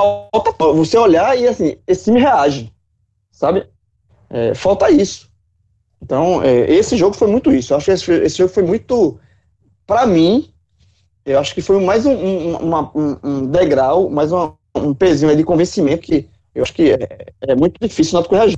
[0.75, 2.73] Você olhar e assim, esse time reage.
[3.31, 3.69] Sabe?
[4.29, 5.30] É, falta isso.
[6.01, 7.73] Então, é, esse jogo foi muito isso.
[7.73, 9.19] Eu acho que esse, esse jogo foi muito.
[9.85, 10.51] Para mim,
[11.25, 15.35] eu acho que foi mais um, um, uma, um, um degrau, mais uma, um pezinho
[15.35, 18.57] de convencimento que eu acho que é, é muito difícil o Náutico reagir.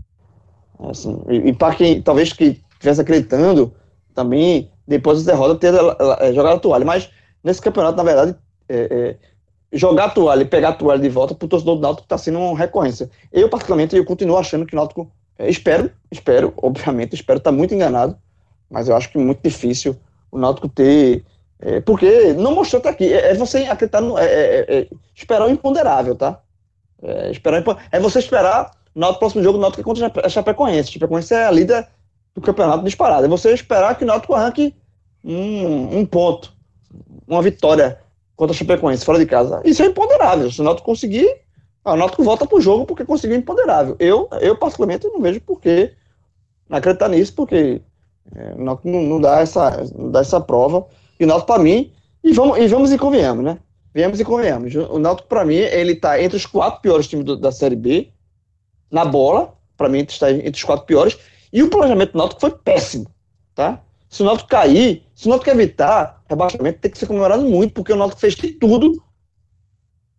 [0.80, 3.74] Assim, e, e para quem talvez que estivesse acreditando,
[4.14, 5.74] também, depois da derrota, ter
[6.20, 6.86] é, jogado a toalha.
[6.86, 7.10] Mas
[7.44, 8.36] nesse campeonato, na verdade,
[8.70, 8.78] é,
[9.72, 12.06] é, jogar a toalha e pegar a toalha de volta para o torcedor do Náutico
[12.06, 13.10] está sendo uma recorrência.
[13.32, 15.12] Eu, particularmente, eu continuo achando que o Náutico.
[15.38, 18.18] É, espero, espero, obviamente, espero estar muito enganado,
[18.70, 19.96] mas eu acho que é muito difícil
[20.32, 21.24] o Náutico ter.
[21.60, 23.14] É, porque não mostrou até aqui.
[23.14, 24.16] É, você acreditar no.
[25.16, 26.40] esperar o imponderável, tá?
[27.32, 30.90] esperar, é você esperar no próximo jogo o Náutico é contra a Chapecoense.
[30.90, 31.88] A Chapecoense é a líder
[32.36, 33.26] do campeonato disparado.
[33.26, 34.76] É você esperar que o Náutico arranque
[35.24, 36.54] um, um ponto,
[37.28, 38.00] uma vitória
[38.36, 39.62] contra a Chapecoense fora de casa.
[39.66, 40.52] Isso é imponderável.
[40.52, 41.28] Se o Náutico conseguir,
[41.84, 43.96] ah, o Náutico volta pro jogo porque conseguiu imponderável.
[44.00, 45.92] Eu, eu particularmente, não vejo por que
[46.70, 47.82] acreditar nisso, porque
[48.36, 50.88] é, o não, não, dá essa, não dá essa prova.
[51.20, 51.92] E o Náutico, para mim,
[52.24, 53.60] e vamos, e vamos e convenhamos, né?
[53.94, 54.74] Viemos e convenhamos.
[54.74, 58.12] O Náutico, para mim, ele tá entre os quatro piores times do, da Série B,
[58.90, 61.18] na bola, para mim, está entre os quatro piores,
[61.52, 63.08] e o planejamento do Náutico foi péssimo,
[63.54, 63.82] tá?
[64.10, 67.92] Se o Náutico cair, se o Náutico evitar rebaixamento, tem que ser comemorado muito, porque
[67.92, 69.04] o Náutico fez de tudo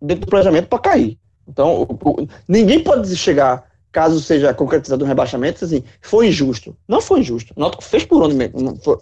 [0.00, 1.18] dentro do planejamento para cair.
[1.48, 6.76] Então, o, o, ninguém pode chegar, caso seja concretizado um rebaixamento, assim, foi injusto.
[6.88, 7.52] Não foi injusto.
[7.57, 8.37] O Náutico fez por onde,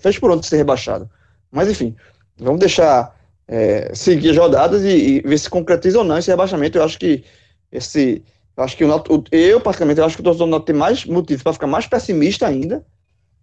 [0.00, 1.08] fez por onde ser rebaixado.
[1.50, 1.94] Mas, enfim,
[2.38, 3.16] vamos deixar
[3.48, 6.78] é, seguir as rodadas e, e, ver se concretiza ou não esse rebaixamento.
[6.78, 7.24] Eu acho que
[7.70, 8.22] esse,
[8.56, 10.76] eu acho que o Náutico, eu, particularmente, eu acho que o torcedor do Náutico tem
[10.76, 12.84] mais motivos para ficar mais pessimista ainda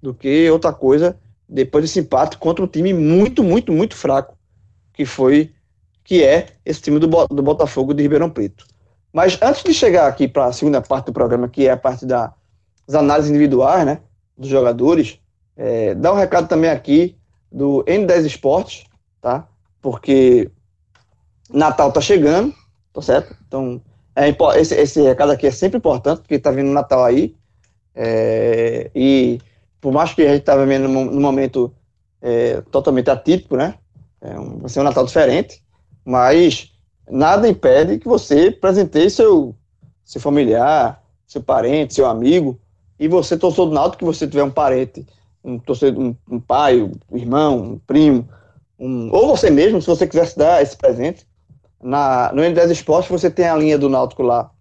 [0.01, 1.17] do que outra coisa
[1.49, 4.37] depois desse empate contra um time muito, muito, muito fraco,
[4.93, 5.51] que foi,
[6.03, 8.65] que é esse time do, do Botafogo de Ribeirão Preto.
[9.11, 12.05] Mas antes de chegar aqui para a segunda parte do programa, que é a parte
[12.05, 12.33] da,
[12.87, 13.99] das análises individuais, né,
[14.37, 15.19] dos jogadores,
[15.57, 17.17] é, dá um recado também aqui
[17.51, 18.85] do N10 Esportes,
[19.21, 19.47] tá?
[19.81, 20.51] Porque
[21.49, 22.53] Natal tá chegando,
[22.93, 23.35] tá certo?
[23.47, 23.81] Então,
[24.15, 27.35] é, esse, esse recado aqui é sempre importante, porque está vindo Natal aí.
[27.95, 29.39] É, e
[29.81, 31.73] por mais que a gente estava vivendo num, momento
[32.21, 33.75] é, totalmente atípico, né?
[34.21, 35.63] É um, vai ser um Natal diferente,
[36.05, 36.71] mas
[37.09, 39.55] nada impede que você presenteie seu,
[40.03, 42.59] seu familiar, seu parente, seu amigo,
[42.99, 45.05] e você, torcedor do Náutico, que você tiver um parente,
[45.43, 48.27] um torcedor, um, um pai, um irmão, um primo,
[48.79, 51.25] um, ou você mesmo, se você quiser se dar esse presente,
[51.81, 54.51] na, no N10 Esporte você tem a linha do Náutico lá,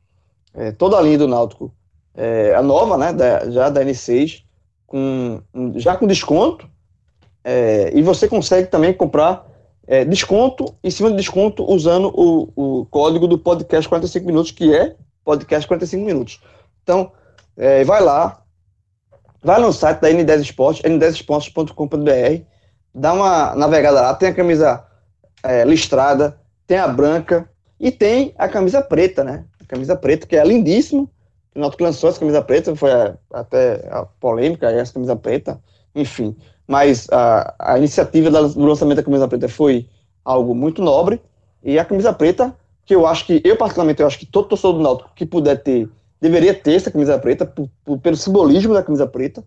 [0.55, 1.73] é, toda a linha do Náutico,
[2.15, 4.43] é, a nova, né, da, já da N6,
[4.87, 5.41] com,
[5.77, 6.69] já com desconto,
[7.45, 9.47] é, e você consegue também comprar
[9.89, 14.75] é, desconto em cima de desconto usando o, o código do podcast 45 minutos, que
[14.75, 16.41] é podcast 45 minutos.
[16.83, 17.11] Então,
[17.57, 18.43] é, vai lá,
[19.43, 22.45] vai no site da N10 Esportes, n10esportes.com.br,
[22.95, 24.85] dá uma navegada lá, tem a camisa
[25.43, 27.49] é, listrada, tem a branca
[27.81, 29.47] e tem a camisa preta, né?
[29.59, 31.09] A camisa preta, que é lindíssima.
[31.55, 32.91] O Náutico lançou essa camisa preta, foi
[33.33, 35.59] até a polêmica, essa camisa preta,
[35.95, 36.37] enfim.
[36.69, 39.89] Mas a, a iniciativa do lançamento da camisa preta foi
[40.25, 41.21] algo muito nobre.
[41.65, 42.55] E a camisa preta,
[42.85, 45.63] que eu acho que, eu particularmente, eu acho que todo torcedor do Náutico que puder
[45.63, 45.89] ter,
[46.21, 49.43] deveria ter essa camisa preta, por, por, pelo simbolismo da camisa preta.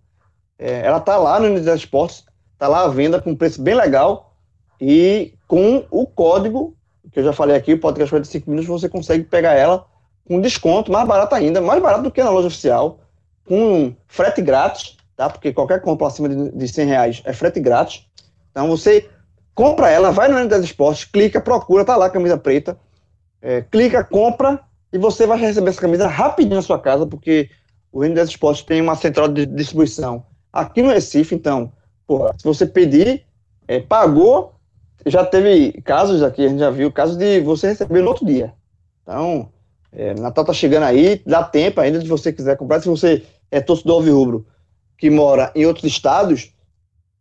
[0.58, 2.26] É, ela tá lá no Unidade Esportes,
[2.58, 4.34] tá lá à venda com um preço bem legal
[4.80, 6.76] e com o código
[7.12, 9.86] que eu já falei aqui, o podcast 45 minutos, você consegue pegar ela
[10.26, 13.00] com desconto, mais barato ainda, mais barato do que na loja oficial,
[13.46, 15.30] com frete grátis, tá?
[15.30, 18.08] Porque qualquer compra acima de, de 100 reais é frete grátis.
[18.50, 19.08] Então você
[19.54, 22.76] compra ela, vai no N10 Esportes, clica, procura, tá lá a camisa preta,
[23.40, 24.60] é, clica, compra
[24.92, 27.52] e você vai receber essa camisa rapidinho na sua casa, porque
[27.92, 31.72] o N10 Esportes tem uma central de distribuição aqui no Recife, então,
[32.08, 33.24] porra, se você pedir,
[33.68, 34.56] é, pagou,
[35.06, 38.54] já teve casos aqui, a gente já viu casos de você receber no outro dia.
[39.04, 39.50] Então,
[39.92, 42.82] é, Natal tá chegando aí, dá tempo ainda de você quiser comprar.
[42.82, 44.46] Se você é torcedor alvirrubro
[45.02, 46.54] que mora em outros estados,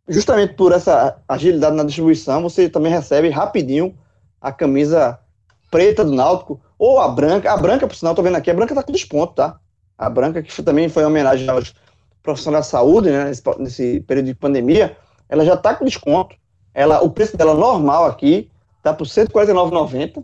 [0.07, 3.97] justamente por essa agilidade na distribuição, você também recebe rapidinho
[4.39, 5.19] a camisa
[5.71, 7.51] preta do Náutico, ou a branca.
[7.51, 9.59] A branca, por sinal, tô vendo aqui, a branca tá com desconto, tá?
[9.97, 11.73] A branca, que também foi uma homenagem aos
[12.21, 14.95] profissionais da saúde, né, nesse, nesse período de pandemia,
[15.27, 16.35] ela já tá com desconto.
[16.75, 18.51] Ela, o preço dela normal aqui
[18.83, 20.23] tá por R$ 149,90,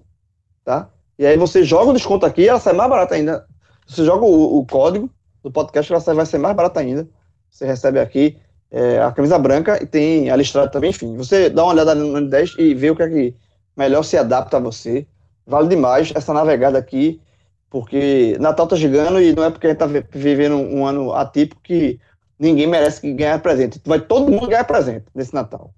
[0.63, 0.89] tá?
[1.17, 3.47] E aí você joga o desconto aqui, ela sai mais barata ainda.
[3.87, 5.09] Você joga o, o código
[5.41, 7.07] do podcast, ela sai, vai ser mais barata ainda.
[7.49, 8.37] Você recebe aqui
[8.71, 11.15] é, a camisa branca e tem a listrada também, enfim.
[11.15, 13.35] Você dá uma olhada no 10 e vê o que é que
[13.75, 15.07] melhor se adapta a você.
[15.45, 17.21] Vale demais essa navegada aqui,
[17.69, 21.61] porque Natal tá chegando e não é porque a gente tá vivendo um ano atípico
[21.61, 21.99] que
[22.37, 23.81] ninguém merece ganhar presente.
[23.85, 25.73] Vai todo mundo ganhar presente nesse Natal.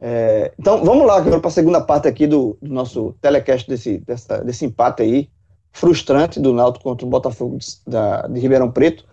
[0.00, 4.38] É, então, vamos lá para a segunda parte aqui do, do, nosso telecast desse, dessa,
[4.44, 5.28] desse empate aí,
[5.72, 9.04] frustrante do Náutico contra o Botafogo de, da, de Ribeirão Preto.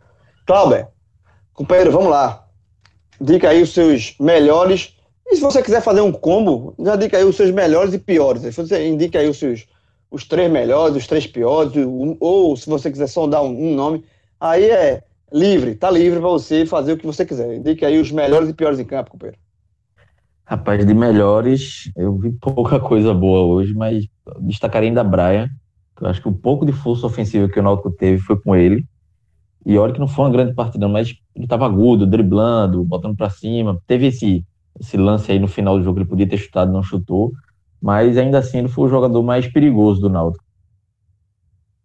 [0.46, 0.90] Clauber,
[1.54, 2.46] companheiro, vamos lá.
[3.20, 4.96] Dica aí os seus melhores.
[5.28, 8.42] E se você quiser fazer um combo, já dica aí os seus melhores e piores.
[8.42, 9.66] Se você indica aí os seus
[10.14, 11.74] os três melhores, os três piores,
[12.20, 14.06] ou se você quiser só dar um, um nome,
[14.40, 15.02] aí é
[15.34, 17.56] livre, tá livre para você fazer o que você quiser.
[17.56, 19.40] Indica aí os melhores e piores em campo, companheiro.
[20.46, 24.06] Rapaz, de melhores, eu vi pouca coisa boa hoje, mas
[24.42, 25.50] destacaria ainda Brian.
[26.00, 28.86] Eu acho que o pouco de força ofensiva que o Náutico teve foi com ele.
[29.66, 33.30] E olha que não foi uma grande partida, mas ele estava agudo, driblando, botando para
[33.30, 33.80] cima.
[33.88, 34.46] Teve esse,
[34.80, 37.32] esse lance aí no final do jogo, ele podia ter chutado, não chutou.
[37.82, 40.44] Mas ainda assim, ele foi o jogador mais perigoso do Náutico.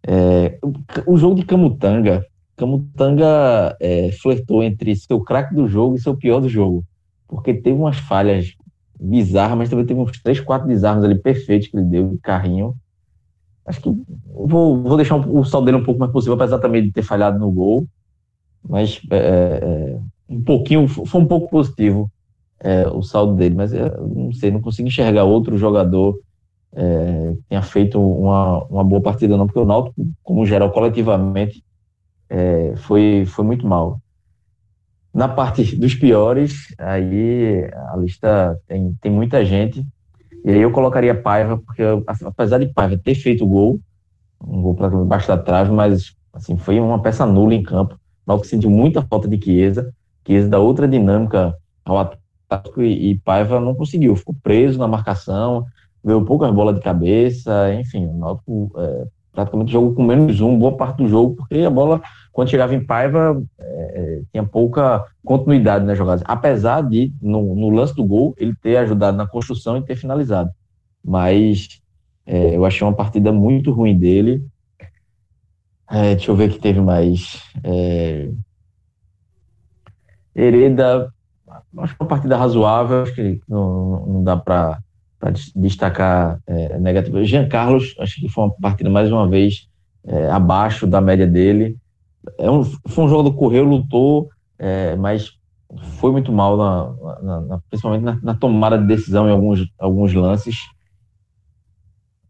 [0.05, 0.59] É,
[1.05, 6.39] o, jogo de Camutanga, Camutanga é, flertou entre seu craque do jogo e seu pior
[6.39, 6.85] do jogo
[7.29, 8.55] porque teve umas falhas
[8.99, 12.75] bizarras, mas também teve uns três, quatro desarmes ali perfeitos que ele deu de carrinho.
[13.69, 13.89] Acho que
[14.25, 17.37] vou, vou deixar o saldo dele um pouco mais possível, apesar também de ter falhado
[17.37, 17.87] no gol.
[18.67, 22.11] Mas é, é, é um pouquinho, foi um pouco positivo
[22.59, 26.19] é, o saldo dele, mas é, não sei, não consigo enxergar outro jogador
[26.73, 31.63] é, que tenha feito uma, uma boa partida, não, porque o Náutico, como geral, coletivamente,
[32.27, 34.01] é, foi, foi muito mal.
[35.13, 39.85] Na parte dos piores, aí a lista tem, tem muita gente.
[40.45, 41.83] E aí eu colocaria Paiva, porque
[42.25, 43.79] apesar de Paiva ter feito gol,
[44.45, 47.99] um gol para baixo da trave, mas assim, foi uma peça nula em campo.
[48.25, 49.93] Mal que sentiu muita falta de Chiesa.
[50.25, 54.15] Chiesa dá outra dinâmica ao ataque e, Paiva não conseguiu.
[54.15, 55.65] Ficou preso na marcação,
[56.03, 60.75] veio poucas bolas de cabeça, enfim, o Náutico é, praticamente jogou com menos um boa
[60.75, 65.85] parte do jogo, porque a bola, quando chegava em Paiva, é, é, tinha pouca continuidade
[65.85, 66.23] nas jogadas.
[66.25, 70.51] Apesar de, no, no, lance do gol, ele ter ajudado na construção e ter finalizado.
[71.03, 71.81] Mas
[72.25, 74.45] é, eu achei uma partida muito ruim dele.
[75.89, 77.41] É, deixa eu ver que teve mais.
[77.63, 78.29] É,
[80.35, 81.11] Hereda,
[81.79, 84.79] acho que uma partida razoável, acho que não, não dá para
[85.55, 87.23] destacar é, negativo.
[87.25, 89.67] Jean Carlos, acho que foi uma partida mais uma vez
[90.05, 91.77] é, abaixo da média dele.
[92.37, 95.31] É um, foi um jogo do correu, lutou, é, mas
[95.99, 100.13] foi muito mal, na, na, na, principalmente na, na, tomada de decisão em alguns, alguns
[100.13, 100.57] lances.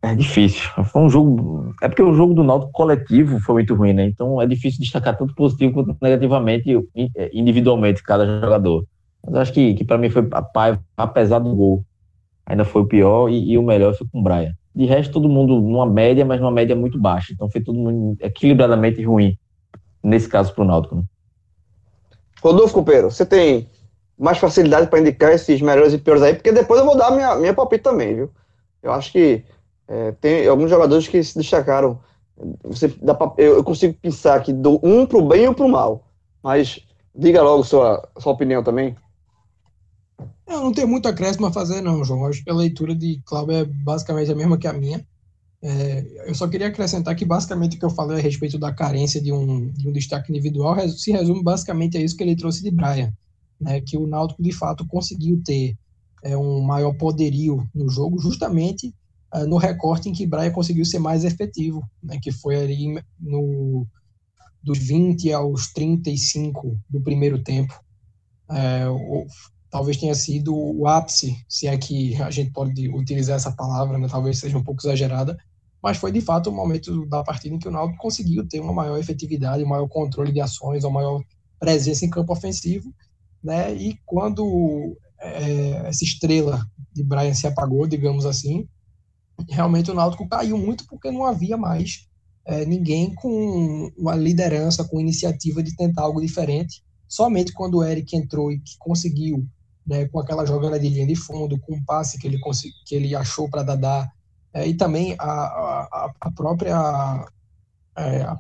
[0.02, 0.70] É difícil.
[0.86, 1.74] Foi um jogo.
[1.82, 4.06] É porque o jogo do Náutico coletivo foi muito ruim, né?
[4.06, 6.74] Então é difícil destacar tanto positivo quanto negativamente,
[7.16, 8.86] é, individualmente, cada jogador.
[9.26, 11.84] Mas acho que, que para mim foi a paiva, apesar do gol
[12.50, 14.54] ainda foi o pior e, e o melhor foi com o Brian.
[14.76, 17.32] De resto, todo mundo numa média, mas numa média muito baixa.
[17.32, 19.38] Então foi todo mundo equilibradamente ruim,
[20.04, 20.96] nesse caso, para o Náutico.
[20.96, 21.04] Né?
[22.42, 23.70] Rodolfo Copeiro, você tem
[24.18, 27.36] mais facilidade para indicar esses melhores e piores aí, porque depois eu vou dar minha,
[27.36, 28.32] minha palpite também, viu?
[28.84, 29.44] Eu acho que
[29.88, 32.00] é, tem alguns jogadores que se destacaram.
[32.64, 35.54] Você dá pra, eu, eu, consigo pensar aqui do um para o bem e um
[35.54, 36.08] para o mal.
[36.44, 36.80] Mas
[37.14, 38.96] diga logo sua, sua opinião também.
[40.48, 42.26] Eu não tenho muito acréscimo a fazer, não, João.
[42.26, 45.06] Acho que a leitura de Cláudio é basicamente a mesma que a minha.
[45.62, 49.22] É, eu só queria acrescentar que basicamente o que eu falei a respeito da carência
[49.22, 52.72] de um, de um destaque individual se resume basicamente a isso que ele trouxe de
[52.72, 53.12] Brian,
[53.60, 55.78] né, que o Náutico de fato conseguiu ter
[56.24, 58.96] é, um maior poderio no jogo, justamente
[59.34, 63.86] é, no recorte em que Brian conseguiu ser mais efetivo, né, que foi ali no,
[64.64, 67.74] dos 20 aos 35 do primeiro tempo.
[68.50, 68.86] É,
[69.70, 74.08] talvez tenha sido o ápice, se é que a gente pode utilizar essa palavra, né?
[74.10, 75.38] talvez seja um pouco exagerada,
[75.82, 78.74] mas foi de fato o momento da partida em que o Náutico conseguiu ter uma
[78.74, 81.24] maior efetividade, um maior controle de ações, uma maior
[81.60, 82.94] presença em campo ofensivo,
[83.44, 83.74] né?
[83.74, 88.68] E quando é, essa estrela de Brian se apagou, digamos assim,
[89.50, 92.08] realmente o Náutico caiu muito porque não havia mais
[92.46, 96.84] é, ninguém com uma liderança, com iniciativa de tentar algo diferente.
[97.08, 99.48] Somente quando o Eric entrou e que conseguiu
[99.86, 102.40] né, com aquela jogada de linha de fundo, com o passe que ele,
[102.86, 104.10] que ele achou para Dadá,
[104.54, 107.26] é, e também a, a, a própria.
[107.98, 108.36] É,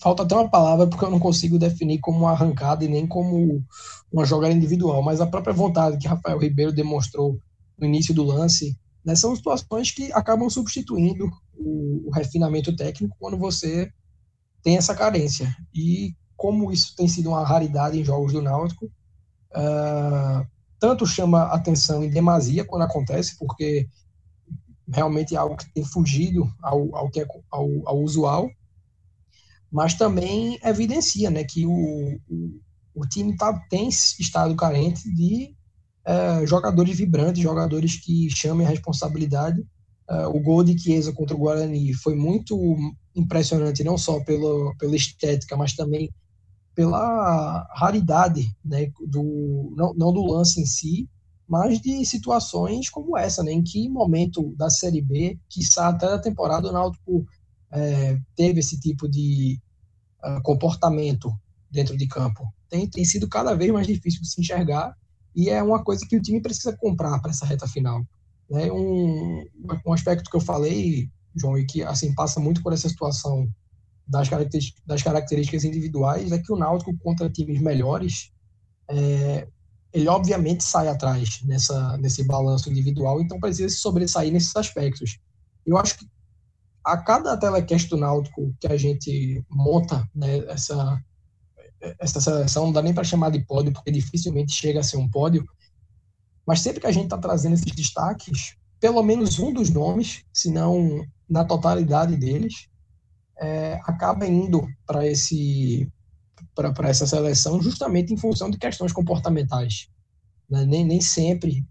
[0.00, 3.64] falta até uma palavra porque eu não consigo definir como uma arrancada e nem como
[4.12, 7.38] uma jogada individual, mas a própria vontade que Rafael Ribeiro demonstrou
[7.78, 13.38] no início do lance, né, são situações que acabam substituindo o, o refinamento técnico quando
[13.38, 13.90] você
[14.62, 15.54] tem essa carência.
[15.72, 20.46] E como isso tem sido uma raridade em jogos do Náutico, uh,
[20.78, 23.88] tanto chama atenção em demasia quando acontece, porque
[24.92, 28.48] realmente é algo que tem fugido ao, ao, que é, ao, ao usual,
[29.70, 32.60] mas também evidencia né, que o, o,
[32.94, 35.54] o time tá, tem estado carente de
[36.06, 39.60] uh, jogadores vibrantes, jogadores que chamem a responsabilidade.
[40.10, 42.76] Uh, o gol de Chiesa contra o Guarani foi muito
[43.14, 46.10] impressionante, não só pela, pela estética, mas também
[46.74, 51.08] pela raridade, né, do, não, não do lance em si,
[51.48, 56.18] mas de situações como essa, né, em que momento da Série B, que até da
[56.18, 57.26] temporada, o Náutico
[57.70, 59.58] é, teve esse tipo de
[60.22, 61.32] uh, comportamento
[61.70, 62.52] dentro de campo.
[62.68, 64.94] Tem, tem sido cada vez mais difícil de se enxergar
[65.34, 68.06] e é uma coisa que o time precisa comprar para essa reta final.
[68.50, 68.70] Né?
[68.70, 69.44] Um,
[69.86, 73.48] um aspecto que eu falei João, e que assim passa muito por essa situação
[74.06, 78.32] das características, das características individuais, é que o Náutico contra times melhores,
[78.90, 79.48] é,
[79.98, 85.18] ele obviamente sai atrás nessa, nesse balanço individual, então precisa se sobressair nesses aspectos.
[85.66, 86.06] Eu acho que
[86.84, 91.02] a cada telecast do Náutico que a gente monta, né, essa,
[91.98, 95.10] essa seleção, não dá nem para chamar de pódio, porque dificilmente chega a ser um
[95.10, 95.44] pódio,
[96.46, 100.50] mas sempre que a gente está trazendo esses destaques, pelo menos um dos nomes, se
[100.50, 102.68] não na totalidade deles,
[103.40, 105.90] é, acaba indo para esse
[106.54, 109.88] para essa seleção justamente em função de questões comportamentais.
[110.48, 110.64] Né?
[110.64, 111.66] Nem, nem sempre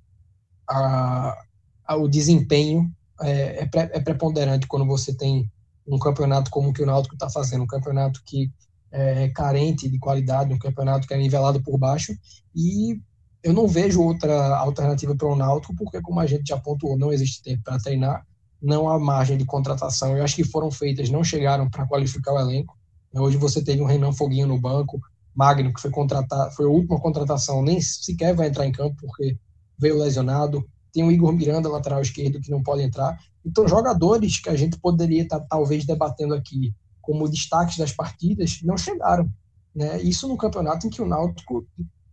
[0.70, 1.38] a,
[1.86, 2.92] a, o desempenho
[3.22, 5.50] é, é, pré, é, preponderante quando você tem
[5.88, 8.52] um campeonato como o que o Náutico está fazendo, um campeonato que
[8.92, 12.18] é carente de qualidade, um campeonato que é nivelado por baixo,
[12.56, 13.00] e
[13.44, 17.12] eu não vejo outra alternativa para o Náutico, porque como a gente já pontuou, não
[17.12, 18.26] existe tempo para treinar,
[18.62, 20.18] não há margem de contratação.
[20.18, 22.77] Eu acho que foram feitas, não chegaram para qualificar o elenco.
[23.14, 25.00] Hoje você teve um Renan Foguinho no banco,
[25.34, 29.38] Magno, que foi contratado, foi a última contratação, nem sequer vai entrar em campo porque
[29.78, 30.68] veio lesionado.
[30.92, 33.20] Tem o Igor Miranda, lateral esquerdo, que não pode entrar.
[33.46, 38.60] Então, jogadores que a gente poderia estar tá, talvez debatendo aqui como destaques das partidas
[38.64, 39.30] não chegaram.
[39.76, 40.02] Né?
[40.02, 41.66] Isso no campeonato em que o Náutico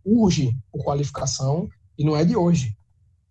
[0.05, 1.67] urge por qualificação
[1.97, 2.75] e não é de hoje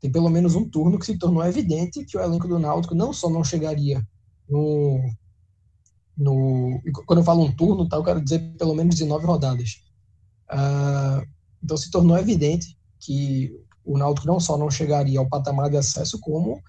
[0.05, 3.11] tem pelo menos um turno que se tornou evidente que o elenco do Náutico não
[3.11, 4.07] só não chegaria
[4.47, 5.01] no.
[6.17, 9.83] No quando eu falo um turno, tá, eu quero dizer pelo menos 19 rodadas.
[10.51, 11.27] Uh,
[11.63, 13.53] então se tornou evidente que
[13.85, 16.61] o Náutico não só não chegaria ao patamar de acesso, como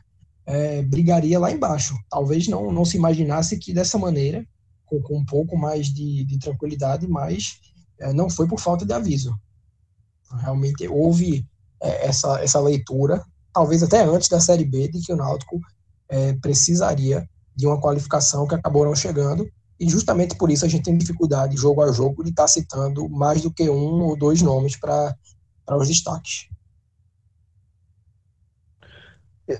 [0.45, 1.95] é, brigaria lá embaixo.
[2.09, 4.45] Talvez não, não se imaginasse que dessa maneira,
[4.85, 7.59] com, com um pouco mais de, de tranquilidade, mas
[7.99, 9.33] é, não foi por falta de aviso.
[10.39, 11.47] Realmente houve
[11.81, 13.23] é, essa, essa leitura,
[13.53, 15.59] talvez até antes da Série B, de que o Náutico
[16.09, 19.49] é, precisaria de uma qualificação que acabou não chegando,
[19.79, 23.09] e justamente por isso a gente tem dificuldade, jogo a jogo, de estar tá citando
[23.09, 25.15] mais do que um ou dois nomes para
[25.71, 26.47] os destaques.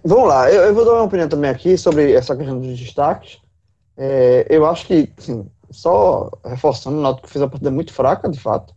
[0.04, 3.40] Vamos lá, eu, eu, vou dar uma opinião também aqui sobre essa questão dos destaques.
[3.96, 8.40] É, eu acho que, assim, só reforçando, o Náutico fez a partida muito fraca, de
[8.40, 8.74] fato.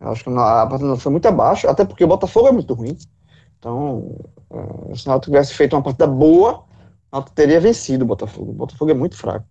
[0.00, 2.96] Eu acho que a partida foi muito abaixo, até porque o Botafogo é muito ruim.
[3.58, 4.16] Então,
[4.48, 6.64] uh, se o Náutico tivesse feito uma partida boa,
[7.12, 8.50] Náutico teria vencido o Botafogo.
[8.50, 9.46] O Botafogo é muito fraco.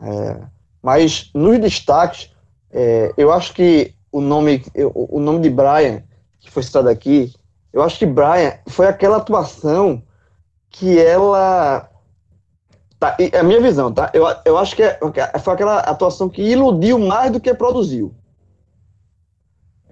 [0.00, 0.40] É,
[0.82, 2.32] mas nos destaques,
[2.70, 4.64] é, eu acho que o nome,
[4.94, 6.02] o nome de Brian,
[6.40, 7.32] que foi citado aqui,
[7.72, 10.02] eu acho que Brian foi aquela atuação
[10.68, 11.88] que ela.
[12.98, 14.10] Tá, é a minha visão, tá?
[14.12, 14.98] Eu, eu acho que é,
[15.42, 18.14] foi aquela atuação que iludiu mais do que produziu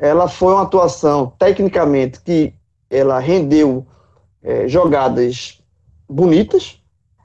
[0.00, 2.54] ela foi uma atuação tecnicamente que
[2.88, 3.86] ela rendeu
[4.42, 5.62] é, jogadas
[6.08, 6.79] bonitas,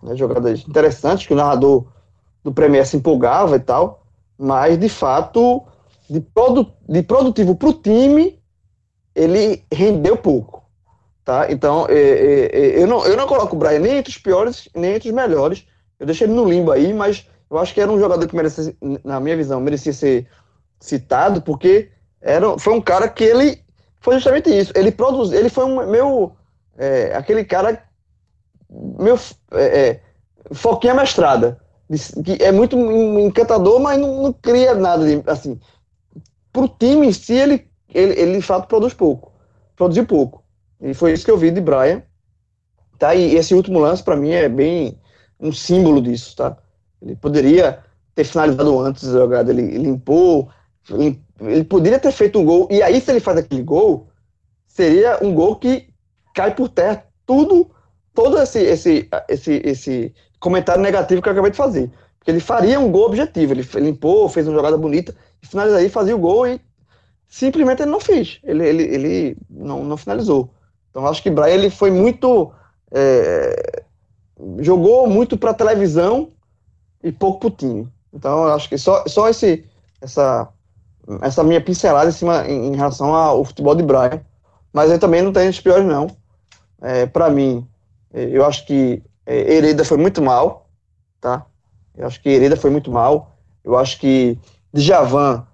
[0.06, 1.86] né, jogadas interessantes, que o narrador
[2.44, 4.04] do Premier se empolgava e tal,
[4.38, 5.64] mas de fato,
[6.10, 8.40] de, produ de produtivo para o time,
[9.14, 10.64] ele rendeu pouco.
[11.24, 11.52] Tá?
[11.52, 14.70] Então, é, é, é, eu, não, eu não coloco o Brian nem entre os piores,
[14.76, 15.66] nem entre os melhores.
[16.00, 18.76] Eu deixei ele no limbo aí, mas eu acho que era um jogador que merecia,
[19.04, 20.28] na minha visão, merecia ser
[20.80, 21.90] citado, porque
[22.22, 23.60] era, foi um cara que ele
[24.00, 24.72] foi justamente isso.
[24.76, 26.36] Ele produz, ele foi um meu
[26.78, 27.82] é, aquele cara
[29.00, 29.20] meu
[29.52, 30.02] é, é,
[30.54, 31.60] foquinha mestrada,
[32.24, 32.78] que é muito
[33.20, 35.60] encantador, mas não, não cria nada de, assim.
[36.52, 39.32] Pro time em si ele, ele, ele de fato produz pouco.
[39.76, 40.44] produziu pouco.
[40.82, 42.04] E foi isso que eu vi de Brian.
[42.98, 43.14] Tá?
[43.14, 45.00] E esse último lance, para mim, é bem
[45.40, 46.58] um símbolo disso, tá?
[47.02, 50.50] Ele poderia ter finalizado antes a jogada, ele limpou,
[50.90, 54.08] ele poderia ter feito um gol, e aí se ele faz aquele gol,
[54.66, 55.90] seria um gol que
[56.34, 57.70] cai por terra tudo,
[58.16, 61.92] todo esse, esse, esse, esse comentário negativo que eu acabei de fazer.
[62.18, 66.20] Porque ele faria um gol objetivo, ele limpou, fez uma jogada bonita, finalizaria, fazia o
[66.20, 66.60] gol e
[67.28, 70.50] simplesmente ele não fez, ele, ele, ele não, não finalizou.
[70.90, 72.52] Então acho que Brian ele foi muito
[72.92, 73.84] é,
[74.60, 76.32] jogou muito para televisão
[77.04, 77.88] e pouco para o time.
[78.14, 79.66] Então, acho que só, só esse,
[80.02, 80.48] essa,
[81.22, 84.22] essa minha pincelada em, cima, em, em relação ao futebol de Brian.
[84.74, 86.08] Mas eu também não tenho os piores, não.
[86.82, 87.68] É, para mim,
[88.16, 90.70] eu acho que é, Hereda foi muito mal,
[91.20, 91.46] tá?
[91.98, 93.36] Eu acho que Hereda foi muito mal.
[93.64, 94.38] Eu acho que
[94.74, 95.46] Djavan,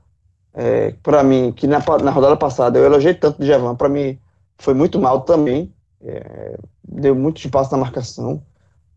[0.53, 4.19] é, para mim, que na, na rodada passada eu elogiei tanto Djavan, para mim
[4.57, 5.73] foi muito mal também.
[6.03, 8.43] É, deu muito espaço na marcação.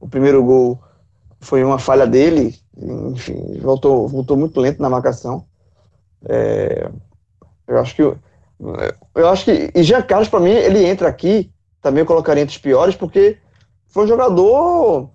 [0.01, 0.79] O primeiro gol
[1.41, 5.45] foi uma falha dele, enfim, voltou, voltou muito lento na marcação.
[6.27, 6.91] É,
[7.69, 11.53] eu acho que eu acho que e Jean Carlos para mim ele entra aqui
[11.83, 13.39] também eu colocaria entre os piores porque
[13.95, 15.09] foi um jogador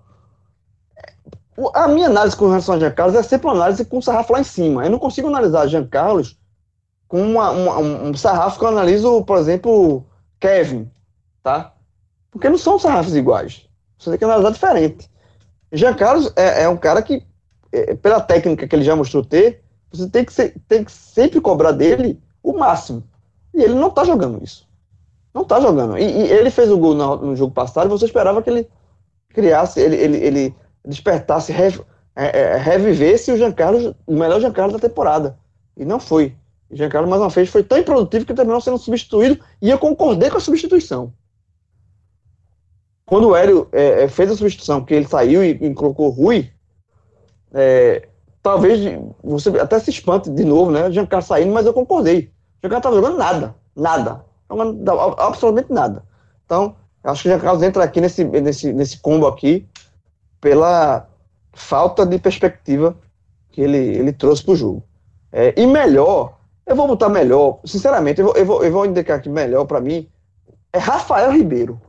[1.74, 4.32] a minha análise com relação a Jean Carlos é sempre uma análise com o sarrafo
[4.32, 4.82] lá em cima.
[4.82, 6.38] Eu não consigo analisar Jean Carlos
[7.06, 10.06] com uma, uma, um sarrafo que eu analiso, por exemplo,
[10.38, 10.90] Kevin,
[11.42, 11.74] tá?
[12.30, 13.68] Porque não são sarrafos iguais.
[13.98, 15.10] Você tem que analisar diferente.
[15.70, 17.22] Jean Carlos é, é um cara que,
[17.70, 19.62] é, pela técnica que ele já mostrou ter,
[19.92, 23.04] você tem que, ser, tem que sempre cobrar dele o máximo.
[23.52, 24.69] E ele não está jogando isso.
[25.32, 25.96] Não está jogando.
[25.98, 28.68] E, e, ele fez o gol no, no, jogo passado você esperava que ele
[29.28, 30.54] criasse, ele, ele, ele
[30.84, 31.80] despertasse, rev,
[32.16, 35.38] é, é, revivesse o Jean Carlos, o melhor Jean Carlos da temporada.
[35.76, 36.34] E não foi.
[36.68, 39.78] O Jean Carlos, mais uma vez, foi tão improdutivo que terminou sendo substituído e eu
[39.78, 41.12] concordei com a substituição.
[43.06, 46.48] Quando o Hélio é, é, fez a substituição, que ele saiu e, e colocou Rui,
[47.52, 48.08] é,
[48.40, 48.80] talvez
[49.22, 50.86] você até se espante de novo, né?
[50.86, 52.30] O Giancarlo saindo, mas eu concordei.
[52.62, 54.24] O Giancarlo estava jogando nada, nada.
[54.50, 56.02] Jogando absolutamente nada.
[56.44, 59.66] Então, acho que o Giancarlo entra aqui nesse, nesse, nesse combo aqui
[60.40, 61.08] pela
[61.52, 62.96] falta de perspectiva
[63.50, 64.82] que ele, ele trouxe para o jogo.
[65.32, 69.18] É, e melhor, eu vou botar melhor, sinceramente, eu vou, eu vou, eu vou indicar
[69.18, 70.08] aqui melhor para mim,
[70.72, 71.80] é Rafael Ribeiro.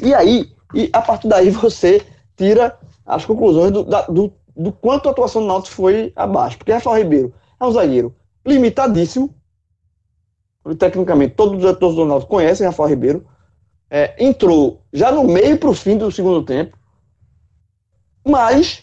[0.00, 2.04] E aí, e a partir daí você
[2.36, 6.58] tira as conclusões do, da, do, do quanto a atuação do Náutico foi abaixo.
[6.58, 9.34] Porque Rafael Ribeiro é um zagueiro limitadíssimo.
[10.78, 13.26] Tecnicamente, todos os diretores do Náutico conhecem Rafael Ribeiro.
[13.90, 16.76] É, entrou já no meio para o fim do segundo tempo,
[18.26, 18.82] mas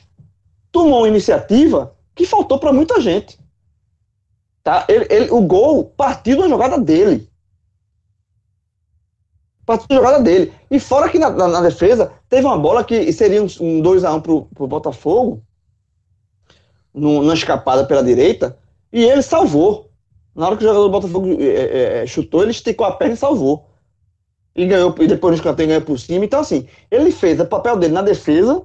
[0.72, 3.40] tomou uma iniciativa que faltou para muita gente.
[4.64, 4.86] Tá?
[4.88, 7.32] Ele, ele, o gol partiu da jogada dele
[9.66, 10.54] partiu da jogada dele.
[10.70, 14.16] E fora que na, na, na, defesa, teve uma bola que seria um, um 2x1
[14.16, 15.42] um pro, pro Botafogo,
[16.94, 18.58] no, na escapada pela direita,
[18.92, 19.90] e ele salvou.
[20.36, 23.14] Na hora que o jogador do Botafogo é, é, é, chutou, ele esticou a perna
[23.14, 23.68] e salvou.
[24.56, 26.26] E ganhou, e depois no escanteio ganhou por cima.
[26.26, 28.64] Então, assim, ele fez o papel dele na defesa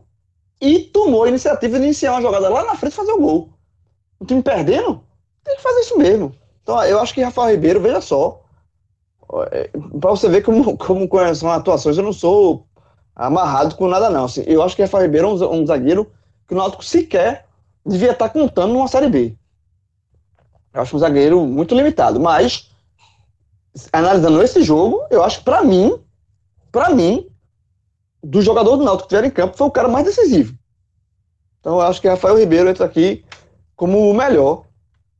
[0.61, 3.51] e tomou a iniciativa de iniciar uma jogada lá na frente e fazer o gol.
[4.19, 5.03] O time perdendo,
[5.45, 6.35] tem que fazer isso mesmo.
[6.62, 8.43] Então, eu acho que Rafael Ribeiro, veja só,
[9.53, 12.67] é, para você ver como, como são atuações, eu não sou
[13.14, 14.25] amarrado com nada, não.
[14.25, 16.11] Assim, eu acho que Rafael Ribeiro é um, um zagueiro
[16.47, 17.47] que o Náutico sequer
[17.85, 19.37] devia estar contando numa Série B.
[20.77, 22.70] Eu acho um zagueiro muito limitado, mas
[23.91, 25.99] analisando esse jogo, eu acho que para mim,
[26.70, 27.27] para mim,
[28.22, 30.55] do jogador do Náutico que estiver em campo, foi o cara mais decisivo.
[31.61, 33.24] Então eu acho que Rafael Ribeiro entra aqui
[33.74, 34.66] como o melhor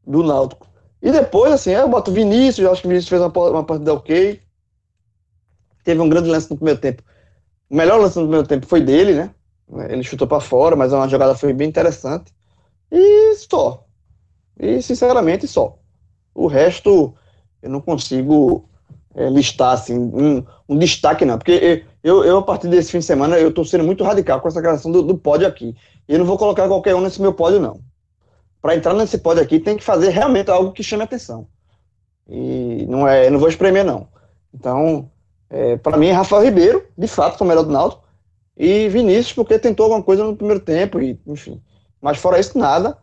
[0.07, 0.67] do Náutico.
[1.01, 3.95] E depois, assim, eu boto Vinícius, eu acho que o Vinícius fez uma, uma partida
[3.95, 4.43] ok.
[5.85, 7.03] Teve um grande lance no primeiro tempo.
[7.71, 9.31] O melhor lance no primeiro tempo foi dele, né?
[9.89, 12.31] Ele chutou para fora, mas uma jogada foi bem interessante.
[12.93, 13.86] E só.
[14.59, 15.79] E, sinceramente, só.
[16.35, 17.15] O resto,
[17.63, 18.69] eu não consigo
[19.15, 21.39] é, listar, assim, um, um, destaque, não.
[21.39, 24.49] Porque eu, eu, a partir desse fim de semana, eu tô sendo muito radical com
[24.49, 25.75] essa questão do, do pódio aqui.
[26.09, 27.81] E eu não vou colocar qualquer um nesse meu pódio, não
[28.67, 31.47] para entrar nesse pódio aqui, tem que fazer realmente algo que chame atenção.
[32.29, 34.09] E não é, não vou espremer, não.
[34.53, 35.09] Então,
[35.49, 38.03] é, para mim, Rafael Ribeiro, de fato, foi o melhor do Náutico,
[38.57, 41.63] e Vinícius, porque tentou alguma coisa no primeiro tempo, e, enfim.
[42.01, 42.99] Mas fora isso, nada.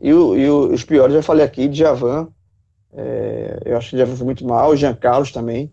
[0.00, 2.28] E, o, e os piores, já falei aqui, Djavan,
[2.92, 5.70] é, eu acho que Djavan foi muito mal, Jean Carlos também.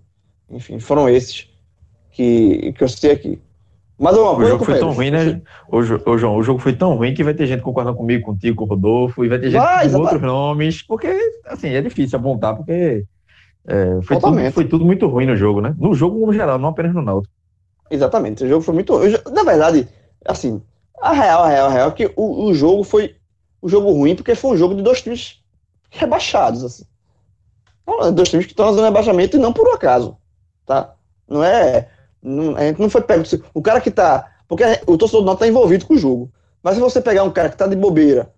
[0.49, 1.49] Enfim, foram esses
[2.11, 3.41] que, que eu citei aqui.
[3.97, 5.41] Mas uma o jogo foi tão ruim, né?
[5.69, 8.65] O, João, o jogo foi tão ruim que vai ter gente concordando comigo, contigo, com
[8.65, 11.07] o Rodolfo, e vai ter gente vai, com outros nomes, porque,
[11.45, 13.05] assim, é difícil apontar, porque
[13.67, 15.73] É, foi, tudo, foi, tudo, muito ruim no jogo, né?
[15.79, 17.33] No jogo como geral, não apenas no Náutico.
[17.89, 18.99] Exatamente, o jogo foi muito.
[19.31, 19.87] Na verdade,
[20.25, 20.61] assim,
[21.01, 23.15] a real, a real, a real é que o, o jogo foi
[23.65, 25.41] o jogo ruim porque foi um jogo de dois times
[25.89, 26.85] rebaixados, assim.
[28.13, 30.15] Dois times que estão na zona de rebaixamento e não por um acaso,
[30.67, 30.93] tá?
[31.27, 31.89] Não é.
[32.21, 33.23] Não, a gente não foi pego.
[33.55, 34.31] O cara que tá.
[34.47, 36.31] Porque o torcedor do Náutico tá envolvido com o jogo.
[36.61, 38.31] Mas se você pegar um cara que tá de bobeira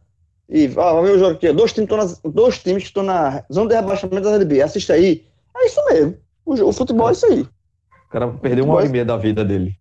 [0.49, 3.67] e ó, ver o jogo aqui, dois times, nas, dois times que estão na zona
[3.67, 5.25] de rebaixamento da LB, assiste aí.
[5.57, 6.17] É isso mesmo.
[6.45, 7.41] O, o futebol é isso aí.
[7.41, 9.77] O cara perdeu uma hora e meia da vida dele.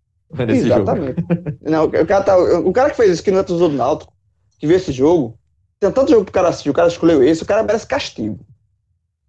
[0.49, 1.23] Exatamente.
[1.61, 4.11] Não, o, cara tá, o cara que fez isso, que não é torcedor do Náutico,
[4.57, 5.37] que viu esse jogo,
[5.79, 8.39] tem tanto jogo pro cara assistir, o cara escolheu esse, o cara merece castigo.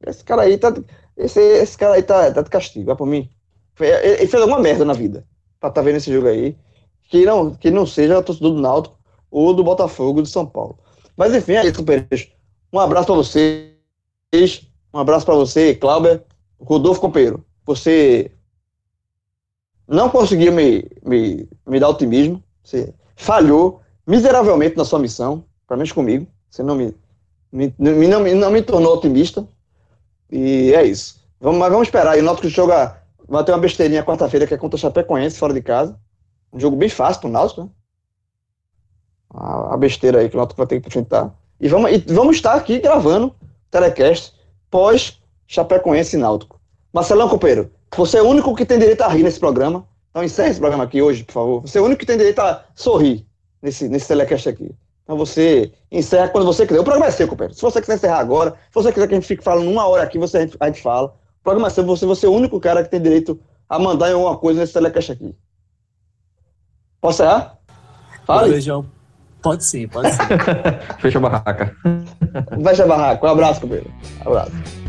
[0.07, 0.73] Esse cara aí tá.
[1.17, 3.29] Esse, esse cara aí tá, tá de castigo, vai por mim.
[3.81, 5.27] Ele fez alguma merda na vida
[5.61, 6.57] pra tá vendo esse jogo aí.
[7.05, 8.99] Que não, que não seja torcedor do Náutico
[9.31, 10.79] ou do Botafogo de São Paulo.
[11.17, 12.31] Mas enfim, é isso, companheiros.
[12.73, 14.69] Um abraço para vocês.
[14.93, 16.23] Um abraço para você, Cláudio.
[16.61, 17.45] Rodolfo Companheiro.
[17.65, 18.31] Você
[19.87, 22.43] não conseguiu me, me, me dar otimismo.
[22.63, 26.27] Você falhou miseravelmente na sua missão, pelo menos comigo.
[26.49, 26.95] Você não me,
[27.53, 29.47] me, não, me, não me tornou otimista.
[30.31, 31.23] E é isso.
[31.39, 32.17] Vamos, mas vamos esperar.
[32.17, 33.03] E o Náutico joga.
[33.29, 35.99] Vai ter uma besteirinha quarta-feira que é contra o Chapecoense, fora de casa.
[36.51, 37.69] Um jogo bem fácil pro Náutico, né?
[39.35, 41.35] a, a besteira aí que o Náutico vai ter que enfrentar.
[41.61, 43.35] E vamos, e vamos estar aqui gravando
[43.71, 44.33] telecast
[44.71, 46.59] pós Chapecoense e Náutico.
[46.91, 49.87] Marcelão Copeiro, você é o único que tem direito a rir nesse programa.
[50.09, 51.61] Então encerre esse programa aqui hoje, por favor.
[51.61, 53.28] Você é o único que tem direito a sorrir
[53.63, 54.71] nesse, nesse telecast aqui.
[55.03, 56.81] Então você encerra quando você quiser.
[56.81, 57.55] O programa é seu, Copeiro.
[57.55, 60.03] Se você quiser encerrar agora, se você quiser que a gente fique falando uma hora
[60.03, 61.09] aqui, você, a gente fala.
[61.41, 64.11] O programa é seu, você, você é o único cara que tem direito a mandar
[64.11, 65.35] em alguma coisa nesse telecast aqui.
[67.01, 67.59] Posso encerrar?
[68.27, 68.49] Fala.
[68.49, 68.85] Beijão.
[69.41, 70.23] Pode ser, pode ser.
[71.01, 71.77] Fecha a barraca.
[72.63, 73.27] Fecha a barraca.
[73.27, 73.91] Um abraço, companheiro.
[74.27, 74.88] Um abraço.